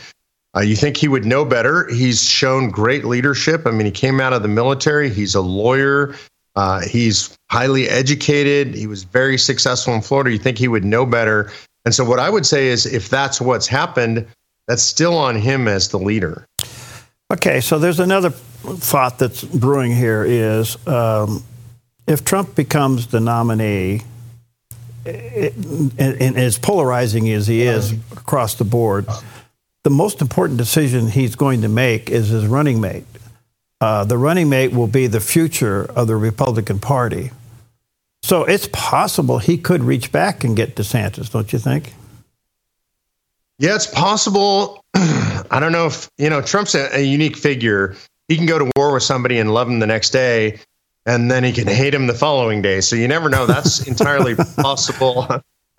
Uh, 0.56 0.60
you 0.60 0.76
think 0.76 0.96
he 0.96 1.08
would 1.08 1.24
know 1.24 1.44
better. 1.44 1.88
He's 1.88 2.22
shown 2.22 2.70
great 2.70 3.04
leadership. 3.04 3.66
I 3.66 3.72
mean, 3.72 3.86
he 3.86 3.92
came 3.92 4.20
out 4.20 4.32
of 4.32 4.42
the 4.42 4.48
military, 4.48 5.10
he's 5.10 5.34
a 5.34 5.40
lawyer. 5.40 6.14
Uh, 6.56 6.82
he's 6.82 7.36
highly 7.50 7.88
educated. 7.88 8.74
He 8.74 8.86
was 8.86 9.02
very 9.02 9.38
successful 9.38 9.92
in 9.92 10.02
Florida. 10.02 10.30
You 10.30 10.38
think 10.38 10.56
he 10.56 10.68
would 10.68 10.84
know 10.84 11.04
better. 11.04 11.50
And 11.84 11.92
so, 11.92 12.04
what 12.04 12.20
I 12.20 12.30
would 12.30 12.46
say 12.46 12.68
is 12.68 12.86
if 12.86 13.08
that's 13.08 13.40
what's 13.40 13.66
happened, 13.66 14.26
that's 14.68 14.82
still 14.82 15.16
on 15.16 15.36
him 15.36 15.66
as 15.66 15.88
the 15.88 15.98
leader. 15.98 16.46
Okay, 17.32 17.60
so 17.60 17.78
there's 17.78 18.00
another 18.00 18.30
thought 18.30 19.18
that's 19.18 19.42
brewing 19.42 19.92
here 19.92 20.24
is 20.24 20.76
um, 20.86 21.42
if 22.06 22.24
Trump 22.24 22.54
becomes 22.54 23.08
the 23.08 23.18
nominee, 23.18 24.02
and, 25.06 25.94
and 25.98 26.36
as 26.36 26.58
polarizing 26.58 27.30
as 27.30 27.46
he 27.46 27.62
is 27.62 27.92
across 28.12 28.54
the 28.54 28.64
board, 28.64 29.06
the 29.82 29.90
most 29.90 30.22
important 30.22 30.58
decision 30.58 31.08
he's 31.08 31.36
going 31.36 31.62
to 31.62 31.68
make 31.68 32.10
is 32.10 32.28
his 32.28 32.46
running 32.46 32.80
mate. 32.80 33.04
Uh, 33.80 34.04
the 34.04 34.16
running 34.16 34.48
mate 34.48 34.72
will 34.72 34.86
be 34.86 35.06
the 35.06 35.20
future 35.20 35.84
of 35.84 36.06
the 36.06 36.16
Republican 36.16 36.78
Party. 36.78 37.30
So 38.22 38.44
it's 38.44 38.68
possible 38.72 39.38
he 39.38 39.58
could 39.58 39.84
reach 39.84 40.10
back 40.10 40.44
and 40.44 40.56
get 40.56 40.76
DeSantis, 40.76 41.30
don't 41.30 41.52
you 41.52 41.58
think? 41.58 41.92
Yeah, 43.58 43.74
it's 43.74 43.86
possible. 43.86 44.82
I 44.94 45.58
don't 45.60 45.72
know 45.72 45.86
if, 45.86 46.08
you 46.16 46.30
know, 46.30 46.40
Trump's 46.40 46.74
a, 46.74 46.96
a 46.96 47.02
unique 47.02 47.36
figure. 47.36 47.94
He 48.28 48.36
can 48.36 48.46
go 48.46 48.58
to 48.58 48.70
war 48.76 48.94
with 48.94 49.02
somebody 49.02 49.38
and 49.38 49.52
love 49.52 49.68
him 49.68 49.78
the 49.78 49.86
next 49.86 50.10
day. 50.10 50.60
And 51.06 51.30
then 51.30 51.44
he 51.44 51.52
can 51.52 51.66
hate 51.66 51.94
him 51.94 52.06
the 52.06 52.14
following 52.14 52.62
day. 52.62 52.80
So 52.80 52.96
you 52.96 53.08
never 53.08 53.28
know. 53.28 53.46
That's 53.46 53.86
entirely 53.88 54.34
possible. 54.34 55.26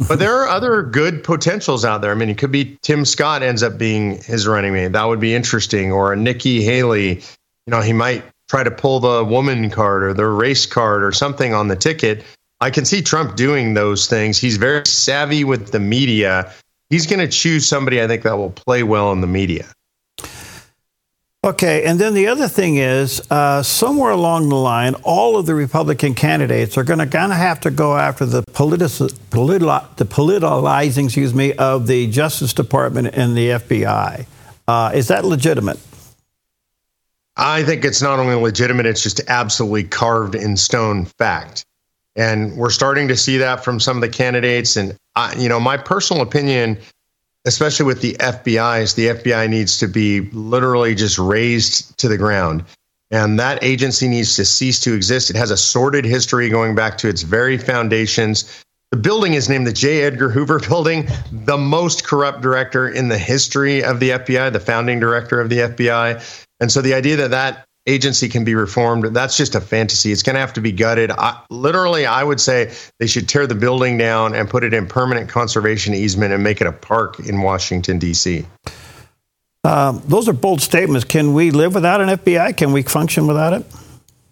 But 0.08 0.20
there 0.20 0.36
are 0.42 0.48
other 0.48 0.84
good 0.84 1.24
potentials 1.24 1.86
out 1.86 2.02
there. 2.02 2.12
I 2.12 2.16
mean, 2.16 2.30
it 2.30 2.38
could 2.38 2.52
be 2.52 2.78
Tim 2.82 3.06
Scott 3.06 3.44
ends 3.44 3.64
up 3.64 3.78
being 3.78 4.22
his 4.22 4.46
running 4.46 4.74
mate. 4.74 4.92
That 4.92 5.06
would 5.06 5.20
be 5.20 5.34
interesting. 5.34 5.92
Or 5.92 6.14
a 6.14 6.16
Nikki 6.16 6.64
Haley. 6.64 7.22
You 7.68 7.72
know, 7.72 7.82
he 7.82 7.94
might 7.94 8.24
try 8.50 8.64
to 8.64 8.72
pull 8.72 9.00
the 9.00 9.24
woman 9.24 9.70
card 9.70 10.04
or 10.04 10.14
the 10.14 10.28
race 10.28 10.66
card 10.66 11.04
or 11.04 11.12
something 11.12 11.54
on 11.54 11.68
the 11.68 11.76
ticket. 11.76 12.24
I 12.62 12.70
can 12.70 12.86
see 12.86 13.02
Trump 13.02 13.36
doing 13.36 13.74
those 13.74 14.08
things. 14.08 14.38
He's 14.38 14.58
very 14.58 14.86
savvy 14.86 15.44
with 15.44 15.72
the 15.72 15.80
media. 15.80 16.54
He's 16.90 17.08
going 17.08 17.20
to 17.20 17.28
choose 17.28 17.68
somebody 17.68 18.02
I 18.02 18.08
think 18.08 18.24
that 18.24 18.38
will 18.38 18.52
play 18.52 18.84
well 18.84 19.12
in 19.12 19.22
the 19.22 19.28
media. 19.28 19.66
Okay, 21.46 21.84
and 21.84 22.00
then 22.00 22.16
the 22.16 22.26
other 22.26 22.48
thing 22.48 22.78
is, 22.78 23.22
uh, 23.30 23.62
somewhere 23.62 24.10
along 24.10 24.50
the 24.50 24.56
line, 24.56 24.96
all 25.04 25.38
of 25.38 25.46
the 25.46 25.54
Republican 25.54 26.16
candidates 26.16 26.76
are 26.76 26.84
going 26.84 26.98
to 26.98 27.06
kind 27.06 27.32
of 27.32 27.38
have 27.38 27.60
to 27.60 27.70
go 27.70 27.96
after 27.96 28.26
the, 28.26 28.42
politi- 28.42 29.14
politi- 29.30 29.96
the 29.98 30.06
politicizing, 30.06 31.06
excuse 31.06 31.36
me, 31.36 31.54
of 31.54 31.86
the 31.86 32.08
Justice 32.08 32.52
Department 32.52 33.10
and 33.14 33.38
the 33.38 33.50
FBI. 33.50 34.26
Uh, 34.68 34.92
is 34.96 35.10
that 35.10 35.24
legitimate? 35.24 35.78
I 37.38 37.62
think 37.62 37.86
it's 37.86 38.02
not 38.02 38.18
only 38.18 38.34
legitimate; 38.34 38.88
it's 38.88 39.04
just 39.04 39.22
absolutely 39.28 39.84
carved 39.84 40.34
in 40.34 40.58
stone 40.58 41.06
fact. 41.06 41.64
And 42.16 42.58
we're 42.58 42.72
starting 42.72 43.10
to 43.10 43.16
see 43.16 43.38
that 43.38 43.64
from 43.64 43.80
some 43.80 43.98
of 43.98 44.02
the 44.02 44.10
candidates. 44.10 44.78
And 44.78 44.98
I, 45.16 45.36
you 45.36 45.50
know, 45.50 45.60
my 45.60 45.78
personal 45.78 46.24
opinion 46.24 46.80
especially 47.46 47.86
with 47.86 48.02
the 48.02 48.14
FBI, 48.14 48.96
the 48.96 49.08
FBI 49.08 49.50
needs 49.50 49.80
to 49.80 49.88
be 49.88 50.22
literally 50.32 50.96
just 50.96 51.18
razed 51.18 51.98
to 52.00 52.08
the 52.08 52.18
ground. 52.18 52.66
And 53.12 53.40
that 53.40 53.64
agency 53.64 54.08
needs 54.08 54.36
to 54.36 54.46
cease 54.46 54.80
to 54.82 54.94
exist. 54.94 55.30
It 55.30 55.36
has 55.36 55.52
a 55.52 55.58
sordid 55.58 56.06
history 56.06 56.50
going 56.50 56.76
back 56.76 56.98
to 57.00 57.08
its 57.08 57.22
very 57.22 57.58
foundations. 57.58 58.64
The 58.92 58.98
building 58.98 59.36
is 59.36 59.48
named 59.48 59.68
the 59.68 59.74
J. 59.74 60.04
Edgar 60.04 60.30
Hoover 60.30 60.60
Building, 60.60 61.08
the 61.32 61.58
most 61.58 62.06
corrupt 62.06 62.42
director 62.42 62.88
in 62.90 63.10
the 63.10 63.18
history 63.18 63.84
of 63.84 64.00
the 64.00 64.12
FBI, 64.12 64.52
the 64.52 64.60
founding 64.60 65.00
director 65.00 65.40
of 65.40 65.50
the 65.50 65.60
FBI. 65.60 66.44
And 66.60 66.72
so 66.72 66.82
the 66.82 66.94
idea 66.94 67.18
that 67.18 67.32
that 67.32 67.66
agency 67.88 68.30
can 68.30 68.44
be 68.44 68.56
reformed. 68.56 69.06
That's 69.16 69.38
just 69.38 69.56
a 69.56 69.62
fantasy. 69.62 70.12
It's 70.12 70.24
going 70.24 70.34
to 70.36 70.40
have 70.40 70.54
to 70.54 70.62
be 70.62 70.72
gutted. 70.72 71.12
I, 71.12 71.42
literally, 71.50 72.06
I 72.06 72.24
would 72.24 72.42
say 72.42 72.74
they 73.00 73.08
should 73.08 73.30
tear 73.30 73.48
the 73.48 73.56
building 73.56 73.98
down 73.98 74.34
and 74.34 74.50
put 74.50 74.64
it 74.64 74.74
in 74.74 74.88
permanent 74.88 75.30
conservation 75.30 75.94
easement 75.94 76.34
and 76.34 76.44
make 76.44 76.62
it 76.62 76.68
a 76.68 76.72
park 76.72 77.20
in 77.20 77.42
Washington, 77.42 78.00
D.C. 78.00 78.46
Um, 79.64 80.02
those 80.06 80.28
are 80.28 80.34
bold 80.34 80.62
statements. 80.62 81.06
Can 81.06 81.34
we 81.34 81.52
live 81.52 81.76
without 81.76 82.02
an 82.02 82.10
FBI? 82.10 82.58
Can 82.58 82.72
we 82.72 82.84
function 82.84 83.28
without 83.28 83.54
it? 83.54 83.66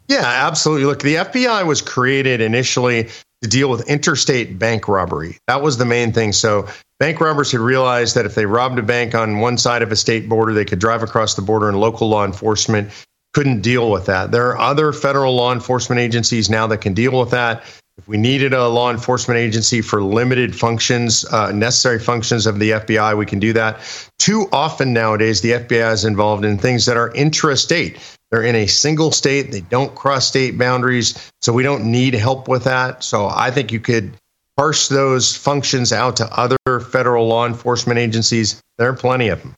Yeah, 0.07 0.23
absolutely. 0.23 0.85
Look, 0.85 1.01
the 1.01 1.15
FBI 1.15 1.65
was 1.65 1.81
created 1.81 2.41
initially 2.41 3.09
to 3.41 3.49
deal 3.49 3.69
with 3.69 3.89
interstate 3.89 4.59
bank 4.59 4.87
robbery. 4.87 5.37
That 5.47 5.61
was 5.61 5.77
the 5.77 5.85
main 5.85 6.13
thing. 6.13 6.33
So 6.33 6.67
bank 6.99 7.19
robbers 7.19 7.51
had 7.51 7.61
realized 7.61 8.15
that 8.15 8.25
if 8.25 8.35
they 8.35 8.45
robbed 8.45 8.79
a 8.79 8.83
bank 8.83 9.15
on 9.15 9.39
one 9.39 9.57
side 9.57 9.81
of 9.81 9.91
a 9.91 9.95
state 9.95 10.29
border, 10.29 10.53
they 10.53 10.65
could 10.65 10.79
drive 10.79 11.03
across 11.03 11.35
the 11.35 11.41
border 11.41 11.67
and 11.67 11.79
local 11.79 12.09
law 12.09 12.25
enforcement 12.25 12.91
couldn't 13.33 13.61
deal 13.61 13.89
with 13.89 14.05
that. 14.05 14.31
There 14.31 14.47
are 14.49 14.57
other 14.57 14.93
federal 14.93 15.35
law 15.35 15.51
enforcement 15.51 15.99
agencies 15.99 16.49
now 16.49 16.67
that 16.67 16.79
can 16.79 16.93
deal 16.93 17.19
with 17.19 17.31
that. 17.31 17.63
If 17.97 18.07
we 18.07 18.17
needed 18.17 18.53
a 18.53 18.67
law 18.67 18.89
enforcement 18.89 19.39
agency 19.39 19.81
for 19.81 20.01
limited 20.01 20.55
functions, 20.55 21.25
uh, 21.25 21.51
necessary 21.51 21.99
functions 21.99 22.47
of 22.47 22.57
the 22.57 22.71
FBI, 22.71 23.15
we 23.15 23.27
can 23.27 23.39
do 23.39 23.53
that. 23.53 23.79
Too 24.17 24.47
often 24.51 24.93
nowadays, 24.93 25.41
the 25.41 25.51
FBI 25.51 25.93
is 25.93 26.03
involved 26.03 26.43
in 26.43 26.57
things 26.57 26.87
that 26.87 26.97
are 26.97 27.11
intrastate. 27.11 27.99
They're 28.31 28.41
in 28.41 28.55
a 28.55 28.65
single 28.65 29.11
state, 29.11 29.51
they 29.51 29.61
don't 29.61 29.93
cross 29.93 30.27
state 30.27 30.57
boundaries, 30.57 31.31
so 31.41 31.53
we 31.53 31.61
don't 31.61 31.85
need 31.85 32.15
help 32.15 32.47
with 32.47 32.63
that. 32.63 33.03
So 33.03 33.27
I 33.27 33.51
think 33.51 33.71
you 33.71 33.79
could 33.79 34.13
parse 34.57 34.89
those 34.89 35.35
functions 35.35 35.93
out 35.93 36.17
to 36.17 36.25
other 36.35 36.79
federal 36.79 37.27
law 37.27 37.45
enforcement 37.45 37.99
agencies. 37.99 38.59
There 38.79 38.89
are 38.89 38.95
plenty 38.95 39.27
of 39.27 39.41
them. 39.41 39.53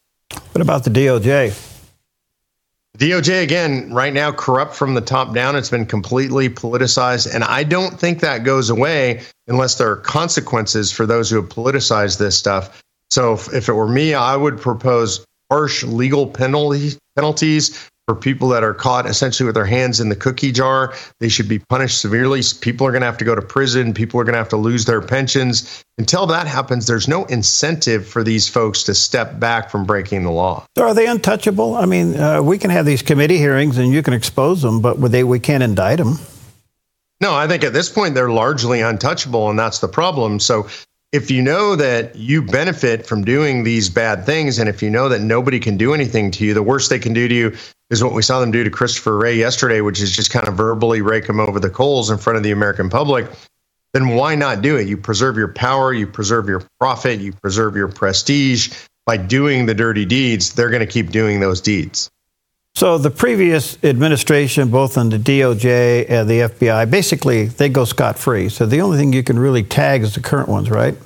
What 0.52 0.62
about 0.62 0.84
the 0.84 0.90
DOJ? 0.90 1.75
DOJ 2.98 3.44
again, 3.44 3.94
right 3.94 4.14
now, 4.14 4.32
corrupt 4.32 4.74
from 4.74 4.94
the 4.94 5.02
top 5.02 5.34
down. 5.34 5.56
It's 5.56 5.70
been 5.70 5.86
completely 5.86 6.50
politicized, 6.50 7.34
and 7.34 7.44
I 7.44 7.64
don't 7.64 8.00
think 8.00 8.22
that 8.22 8.44
goes 8.44 8.70
away 8.70 9.22
unless 9.48 9.76
there 9.76 9.92
are 9.92 9.98
consequences 9.98 10.92
for 10.92 11.06
those 11.06 11.30
who 11.30 11.42
have 11.42 11.50
politicized 11.50 12.20
this 12.20 12.38
stuff. 12.38 12.82
So, 13.10 13.34
if, 13.34 13.54
if 13.54 13.70
it 13.70 13.74
were 13.74 13.88
me, 13.88 14.14
I 14.14 14.36
would 14.36 14.60
propose 14.60 15.26
harsh 15.52 15.84
legal 15.84 16.28
penalties 16.28 16.98
penalties 17.16 17.90
for 18.08 18.16
people 18.16 18.50
that 18.50 18.64
are 18.64 18.74
caught 18.74 19.08
essentially 19.08 19.46
with 19.46 19.56
their 19.56 19.66
hands 19.66 20.00
in 20.00 20.10
the 20.10 20.16
cookie 20.16 20.52
jar. 20.52 20.94
They 21.20 21.30
should 21.30 21.50
be 21.50 21.58
punished 21.58 22.00
severely. 22.00 22.42
People 22.62 22.86
are 22.86 22.92
going 22.92 23.02
to 23.02 23.08
have 23.08 23.18
to 23.18 23.26
go 23.26 23.34
to 23.34 23.42
prison. 23.42 23.94
People 23.94 24.20
are 24.20 24.24
going 24.24 24.34
to 24.34 24.40
have 24.40 24.50
to 24.50 24.58
lose 24.58 24.86
their 24.86 25.02
pensions. 25.02 25.84
Until 25.98 26.28
that 26.28 26.46
happens, 26.46 26.86
there's 26.86 27.08
no 27.08 27.26
incentive 27.26 28.08
for 28.08 28.24
these 28.24 28.48
folks 28.48 28.84
to 28.84 28.94
step 28.94 29.40
back 29.40 29.72
from 29.72 29.86
breaking 29.86 30.24
the 30.24 30.32
law. 30.32 30.66
So 30.78 30.84
are 30.84 30.94
they 30.94 31.08
untouchable? 31.08 31.76
I 31.76 31.86
mean, 31.86 32.16
uh, 32.16 32.44
we 32.44 32.58
can 32.60 32.70
have 32.70 32.86
these 32.86 33.02
committee 33.02 33.38
hearings 33.38 33.78
and 33.78 33.92
you 33.92 34.04
can 34.04 34.14
expose 34.14 34.62
them, 34.62 34.82
but 34.82 34.96
they, 35.12 35.24
we 35.24 35.40
can't 35.40 35.64
indict 35.64 35.98
them. 35.98 36.20
No, 37.22 37.34
I 37.34 37.48
think 37.48 37.64
at 37.64 37.74
this 37.74 37.90
point 37.90 38.14
they're 38.14 38.30
largely 38.30 38.82
untouchable, 38.82 39.50
and 39.50 39.58
that's 39.58 39.80
the 39.80 39.88
problem. 39.88 40.40
So 40.40 40.68
if 41.14 41.32
you 41.32 41.42
know 41.42 41.78
that 41.78 42.18
you 42.18 42.42
benefit 42.42 43.06
from 43.08 43.24
doing 43.24 43.64
these 43.64 43.90
bad 43.90 44.26
things, 44.26 44.60
and 44.60 44.68
if 44.68 44.84
you 44.84 44.90
know 44.90 45.08
that 45.08 45.22
nobody 45.22 45.62
can 45.62 45.78
do 45.78 45.94
anything 45.94 46.30
to 46.32 46.46
you, 46.46 46.54
the 46.54 46.62
worst 46.62 46.90
they 46.90 47.00
can 47.00 47.14
do 47.14 47.28
to 47.30 47.34
you 47.34 47.56
is 47.90 48.04
what 48.04 48.14
we 48.14 48.22
saw 48.22 48.40
them 48.40 48.52
do 48.52 48.64
to 48.64 48.70
Christopher 48.70 49.18
Wray 49.18 49.36
yesterday, 49.36 49.82
which 49.82 50.02
is 50.02 50.16
just 50.16 50.32
kind 50.32 50.48
of 50.48 50.56
verbally 50.56 51.02
rake 51.02 51.28
him 51.28 51.40
over 51.40 51.60
the 51.60 51.70
coals 51.70 52.10
in 52.10 52.18
front 52.18 52.38
of 52.38 52.44
the 52.44 52.52
American 52.52 52.90
public, 52.90 53.28
then 53.94 54.10
why 54.10 54.36
not 54.36 54.62
do 54.62 54.76
it? 54.76 54.88
You 54.88 54.98
preserve 54.98 55.38
your 55.38 55.48
power, 55.48 55.94
you 55.94 56.08
preserve 56.08 56.50
your 56.50 56.64
profit, 56.80 57.20
you 57.20 57.32
preserve 57.32 57.76
your 57.76 57.88
prestige. 57.88 58.74
By 59.06 59.18
doing 59.18 59.68
the 59.68 59.74
dirty 59.76 60.04
deeds, 60.04 60.54
they're 60.54 60.72
going 60.72 60.86
to 60.86 60.92
keep 60.92 61.12
doing 61.12 61.40
those 61.40 61.62
deeds. 61.62 62.10
So 62.74 62.98
the 62.98 63.12
previous 63.12 63.82
administration, 63.86 64.70
both 64.70 64.98
on 64.98 65.10
the 65.10 65.18
DOJ 65.18 66.10
and 66.10 66.30
the 66.30 66.40
FBI, 66.42 66.90
basically 66.92 67.46
they 67.46 67.70
go 67.70 67.86
scot 67.86 68.20
free. 68.20 68.50
So 68.50 68.66
the 68.66 68.82
only 68.82 68.98
thing 68.98 69.14
you 69.14 69.24
can 69.24 69.40
really 69.40 69.64
tag 69.64 70.02
is 70.02 70.16
the 70.16 70.20
current 70.20 70.50
ones, 70.50 70.70
right? 70.70 70.98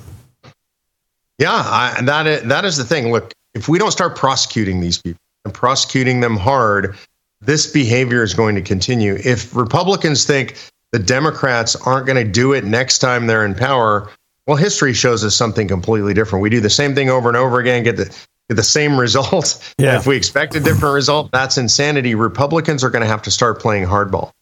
Yeah, 1.38 1.52
I, 1.52 2.00
that 2.02 2.26
is, 2.26 2.42
that 2.42 2.64
is 2.64 2.76
the 2.76 2.84
thing. 2.84 3.12
Look, 3.12 3.32
if 3.54 3.68
we 3.68 3.78
don't 3.78 3.92
start 3.92 4.16
prosecuting 4.16 4.80
these 4.80 5.00
people, 5.00 5.20
and 5.44 5.54
prosecuting 5.54 6.20
them 6.20 6.36
hard, 6.36 6.96
this 7.40 7.66
behavior 7.66 8.22
is 8.22 8.34
going 8.34 8.54
to 8.54 8.62
continue. 8.62 9.16
If 9.24 9.54
Republicans 9.54 10.24
think 10.24 10.56
the 10.92 10.98
Democrats 10.98 11.76
aren't 11.76 12.06
going 12.06 12.24
to 12.24 12.30
do 12.30 12.52
it 12.52 12.64
next 12.64 12.98
time 12.98 13.26
they're 13.26 13.44
in 13.44 13.54
power, 13.54 14.10
well, 14.46 14.56
history 14.56 14.92
shows 14.92 15.24
us 15.24 15.34
something 15.34 15.68
completely 15.68 16.12
different. 16.14 16.42
We 16.42 16.50
do 16.50 16.60
the 16.60 16.70
same 16.70 16.94
thing 16.94 17.08
over 17.08 17.28
and 17.28 17.36
over 17.36 17.60
again, 17.60 17.82
get 17.82 17.96
the 17.96 18.04
get 18.48 18.56
the 18.56 18.62
same 18.62 18.98
result. 19.00 19.74
Yeah. 19.78 19.96
if 19.96 20.06
we 20.06 20.16
expect 20.16 20.54
a 20.56 20.60
different 20.60 20.94
result, 20.94 21.30
that's 21.32 21.56
insanity. 21.56 22.14
Republicans 22.14 22.84
are 22.84 22.90
going 22.90 23.02
to 23.02 23.08
have 23.08 23.22
to 23.22 23.30
start 23.30 23.60
playing 23.60 23.86
hardball. 23.86 24.32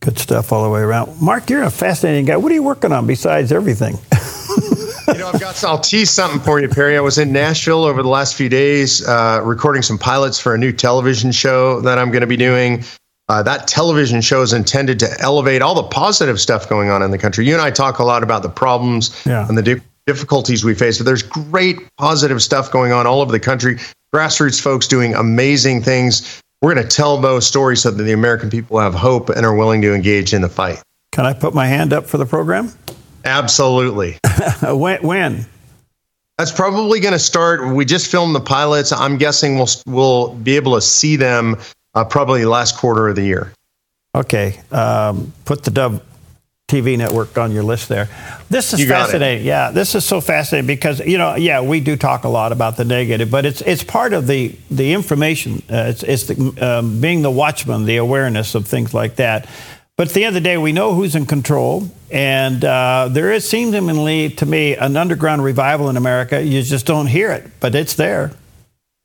Good 0.00 0.18
stuff 0.18 0.52
all 0.52 0.64
the 0.64 0.70
way 0.70 0.80
around. 0.80 1.20
Mark, 1.20 1.50
you're 1.50 1.62
a 1.62 1.70
fascinating 1.70 2.24
guy. 2.24 2.36
What 2.38 2.50
are 2.52 2.54
you 2.54 2.62
working 2.62 2.90
on 2.92 3.06
besides 3.06 3.52
everything? 3.52 3.98
know, 5.20 5.28
I've 5.28 5.40
got. 5.40 5.62
I'll 5.64 5.78
tease 5.78 6.10
something 6.10 6.40
for 6.40 6.60
you, 6.60 6.68
Perry. 6.68 6.96
I 6.96 7.00
was 7.00 7.18
in 7.18 7.32
Nashville 7.32 7.84
over 7.84 8.02
the 8.02 8.08
last 8.08 8.34
few 8.34 8.48
days, 8.48 9.06
uh, 9.06 9.40
recording 9.44 9.82
some 9.82 9.98
pilots 9.98 10.40
for 10.40 10.54
a 10.54 10.58
new 10.58 10.72
television 10.72 11.30
show 11.30 11.80
that 11.82 11.98
I'm 11.98 12.10
going 12.10 12.22
to 12.22 12.26
be 12.26 12.36
doing. 12.36 12.82
Uh, 13.28 13.42
that 13.44 13.68
television 13.68 14.20
show 14.20 14.42
is 14.42 14.52
intended 14.52 14.98
to 14.98 15.20
elevate 15.20 15.62
all 15.62 15.74
the 15.74 15.84
positive 15.84 16.40
stuff 16.40 16.68
going 16.68 16.90
on 16.90 17.00
in 17.02 17.12
the 17.12 17.18
country. 17.18 17.46
You 17.46 17.52
and 17.52 17.62
I 17.62 17.70
talk 17.70 18.00
a 18.00 18.04
lot 18.04 18.24
about 18.24 18.42
the 18.42 18.48
problems 18.48 19.22
yeah. 19.24 19.46
and 19.46 19.56
the 19.56 19.62
di- 19.62 19.80
difficulties 20.06 20.64
we 20.64 20.74
face, 20.74 20.98
but 20.98 21.04
there's 21.04 21.22
great 21.22 21.78
positive 21.96 22.42
stuff 22.42 22.72
going 22.72 22.90
on 22.90 23.06
all 23.06 23.20
over 23.20 23.30
the 23.30 23.38
country. 23.38 23.76
Grassroots 24.12 24.60
folks 24.60 24.88
doing 24.88 25.14
amazing 25.14 25.82
things. 25.82 26.42
We're 26.60 26.74
going 26.74 26.86
to 26.86 26.96
tell 26.96 27.18
those 27.18 27.46
stories 27.46 27.82
so 27.82 27.92
that 27.92 28.02
the 28.02 28.12
American 28.12 28.50
people 28.50 28.80
have 28.80 28.94
hope 28.94 29.28
and 29.28 29.46
are 29.46 29.54
willing 29.54 29.80
to 29.82 29.94
engage 29.94 30.34
in 30.34 30.42
the 30.42 30.48
fight. 30.48 30.82
Can 31.12 31.24
I 31.24 31.32
put 31.32 31.54
my 31.54 31.66
hand 31.66 31.92
up 31.92 32.06
for 32.06 32.18
the 32.18 32.26
program? 32.26 32.72
Absolutely. 33.24 34.18
when, 34.62 35.02
when? 35.02 35.46
That's 36.38 36.52
probably 36.52 37.00
going 37.00 37.12
to 37.12 37.18
start. 37.18 37.66
We 37.74 37.84
just 37.84 38.10
filmed 38.10 38.34
the 38.34 38.40
pilots. 38.40 38.92
I'm 38.92 39.18
guessing 39.18 39.56
we'll 39.56 39.68
we'll 39.86 40.34
be 40.34 40.56
able 40.56 40.74
to 40.74 40.80
see 40.80 41.16
them 41.16 41.56
uh, 41.94 42.04
probably 42.04 42.44
last 42.44 42.78
quarter 42.78 43.08
of 43.08 43.16
the 43.16 43.22
year. 43.22 43.52
Okay. 44.14 44.58
Um, 44.72 45.32
put 45.44 45.64
the 45.64 45.70
Dove 45.70 46.02
TV 46.70 46.96
network 46.96 47.36
on 47.36 47.50
your 47.50 47.64
list 47.64 47.88
there. 47.88 48.08
This 48.48 48.72
is 48.72 48.88
fascinating. 48.88 49.44
Yeah, 49.44 49.72
this 49.72 49.94
is 49.94 50.04
so 50.04 50.20
fascinating 50.20 50.68
because 50.68 51.00
you 51.00 51.18
know, 51.18 51.34
yeah, 51.34 51.60
we 51.60 51.80
do 51.80 51.96
talk 51.96 52.24
a 52.24 52.28
lot 52.28 52.52
about 52.52 52.76
the 52.76 52.84
negative, 52.84 53.30
but 53.30 53.44
it's 53.44 53.60
it's 53.62 53.82
part 53.82 54.12
of 54.12 54.26
the 54.26 54.56
the 54.70 54.92
information. 54.92 55.62
Uh, 55.70 55.86
it's 55.88 56.02
it's 56.04 56.24
the, 56.24 56.78
um, 56.78 57.00
being 57.00 57.22
the 57.22 57.30
watchman, 57.30 57.86
the 57.86 57.96
awareness 57.96 58.54
of 58.54 58.66
things 58.66 58.94
like 58.94 59.16
that. 59.16 59.48
But 59.96 60.08
at 60.08 60.14
the 60.14 60.24
end 60.24 60.36
of 60.36 60.42
the 60.42 60.48
day, 60.48 60.56
we 60.56 60.72
know 60.72 60.94
who's 60.94 61.14
in 61.14 61.26
control, 61.26 61.90
and 62.10 62.64
uh, 62.64 63.08
there 63.10 63.32
is 63.32 63.48
seemingly 63.48 64.30
to 64.30 64.46
me 64.46 64.76
an 64.76 64.96
underground 64.96 65.44
revival 65.44 65.88
in 65.88 65.96
America. 65.96 66.42
You 66.42 66.62
just 66.62 66.86
don't 66.86 67.06
hear 67.06 67.30
it, 67.30 67.50
but 67.60 67.74
it's 67.74 67.94
there. 67.94 68.32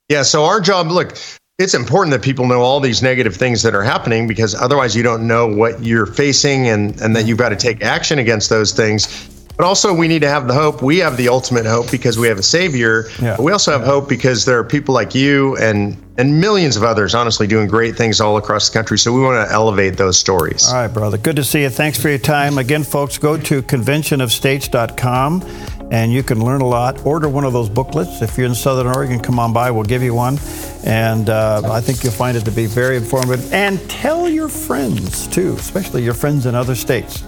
Yeah. 0.09 0.23
So 0.23 0.45
our 0.45 0.61
job, 0.61 0.87
look, 0.87 1.17
it's 1.57 1.73
important 1.73 2.11
that 2.11 2.21
people 2.21 2.47
know 2.47 2.61
all 2.61 2.79
these 2.79 3.01
negative 3.01 3.35
things 3.35 3.63
that 3.63 3.73
are 3.73 3.83
happening 3.83 4.27
because 4.27 4.53
otherwise 4.53 4.95
you 4.95 5.03
don't 5.03 5.25
know 5.25 5.47
what 5.47 5.83
you're 5.83 6.05
facing 6.05 6.67
and, 6.67 6.99
and 7.01 7.15
that 7.15 7.25
you've 7.25 7.37
got 7.37 7.49
to 7.49 7.55
take 7.55 7.81
action 7.81 8.19
against 8.19 8.49
those 8.49 8.73
things. 8.73 9.29
But 9.57 9.65
also, 9.65 9.93
we 9.93 10.07
need 10.07 10.21
to 10.21 10.29
have 10.29 10.47
the 10.47 10.53
hope. 10.53 10.81
We 10.81 10.97
have 10.99 11.15
the 11.15 11.29
ultimate 11.29 11.65
hope 11.65 11.89
because 11.89 12.17
we 12.17 12.27
have 12.27 12.37
a 12.37 12.43
Savior. 12.43 13.05
Yeah. 13.21 13.37
But 13.37 13.43
we 13.43 13.51
also 13.51 13.71
have 13.71 13.81
yeah. 13.81 13.87
hope 13.87 14.09
because 14.09 14.45
there 14.45 14.59
are 14.59 14.63
people 14.63 14.93
like 14.93 15.15
you 15.15 15.55
and 15.57 15.97
and 16.17 16.39
millions 16.39 16.77
of 16.77 16.83
others, 16.83 17.13
honestly, 17.13 17.45
doing 17.45 17.67
great 17.67 17.95
things 17.97 18.21
all 18.21 18.37
across 18.37 18.69
the 18.69 18.73
country. 18.73 18.97
So 18.97 19.11
we 19.11 19.21
want 19.21 19.47
to 19.47 19.53
elevate 19.53 19.97
those 19.97 20.17
stories. 20.17 20.67
All 20.69 20.75
right, 20.75 20.87
brother. 20.87 21.17
Good 21.17 21.35
to 21.35 21.43
see 21.43 21.63
you. 21.63 21.69
Thanks 21.69 22.01
for 22.01 22.07
your 22.09 22.19
time. 22.19 22.57
Again, 22.57 22.83
folks, 22.83 23.17
go 23.17 23.37
to 23.37 23.61
conventionofstates.com 23.61 25.43
and 25.91 26.11
you 26.11 26.23
can 26.23 26.43
learn 26.43 26.61
a 26.61 26.67
lot. 26.67 27.05
Order 27.05 27.27
one 27.27 27.43
of 27.43 27.53
those 27.53 27.69
booklets. 27.69 28.21
If 28.21 28.37
you're 28.37 28.47
in 28.47 28.55
Southern 28.55 28.87
Oregon, 28.87 29.19
come 29.19 29.39
on 29.39 29.51
by. 29.51 29.71
We'll 29.71 29.83
give 29.83 30.03
you 30.03 30.13
one. 30.13 30.39
And 30.85 31.29
uh, 31.29 31.61
I 31.65 31.81
think 31.81 32.03
you'll 32.03 32.13
find 32.13 32.37
it 32.37 32.45
to 32.45 32.51
be 32.51 32.65
very 32.65 32.95
informative. 32.95 33.51
And 33.53 33.79
tell 33.89 34.29
your 34.29 34.47
friends, 34.47 35.27
too, 35.27 35.55
especially 35.55 36.03
your 36.03 36.13
friends 36.13 36.45
in 36.45 36.55
other 36.55 36.75
states 36.75 37.23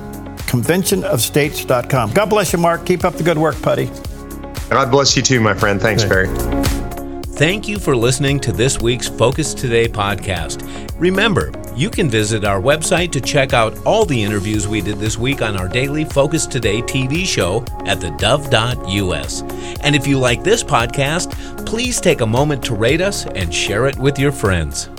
conventionofstates.com. 0.48 2.14
God 2.14 2.30
bless 2.30 2.54
you, 2.54 2.60
Mark. 2.60 2.86
Keep 2.86 3.04
up 3.04 3.14
the 3.16 3.24
good 3.24 3.38
work, 3.38 3.62
Putty. 3.62 3.90
God 4.70 4.92
bless 4.92 5.16
you 5.16 5.22
too, 5.22 5.40
my 5.40 5.54
friend. 5.54 5.80
Thanks, 5.80 6.04
Perry. 6.04 6.28
Thank 7.38 7.68
you 7.68 7.78
for 7.78 7.96
listening 7.96 8.40
to 8.42 8.52
this 8.52 8.82
week's 8.82 9.08
Focus 9.08 9.54
Today 9.54 9.88
podcast. 9.88 10.68
Remember, 11.00 11.52
you 11.76 11.92
can 11.92 12.10
visit 12.10 12.44
our 12.44 12.60
website 12.60 13.12
to 13.12 13.22
check 13.22 13.54
out 13.54 13.78
all 13.86 14.06
the 14.06 14.24
interviews 14.24 14.68
we 14.68 14.82
did 14.82 14.98
this 14.98 15.18
week 15.20 15.44
on 15.44 15.56
our 15.56 15.68
daily 15.68 16.04
Focus 16.04 16.48
Today 16.48 16.82
TV 16.82 17.24
show 17.26 17.62
at 17.86 18.00
thedove.us. 18.00 19.44
And 19.82 19.96
if 19.96 20.08
you 20.08 20.18
like 20.18 20.44
this 20.44 20.64
podcast, 20.64 21.66
please 21.68 22.02
take 22.02 22.22
a 22.22 22.26
moment 22.26 22.64
to 22.64 22.74
rate 22.74 23.02
us 23.02 23.28
and 23.28 23.54
share 23.54 23.86
it 23.86 23.96
with 23.98 24.18
your 24.18 24.32
friends. 24.32 24.90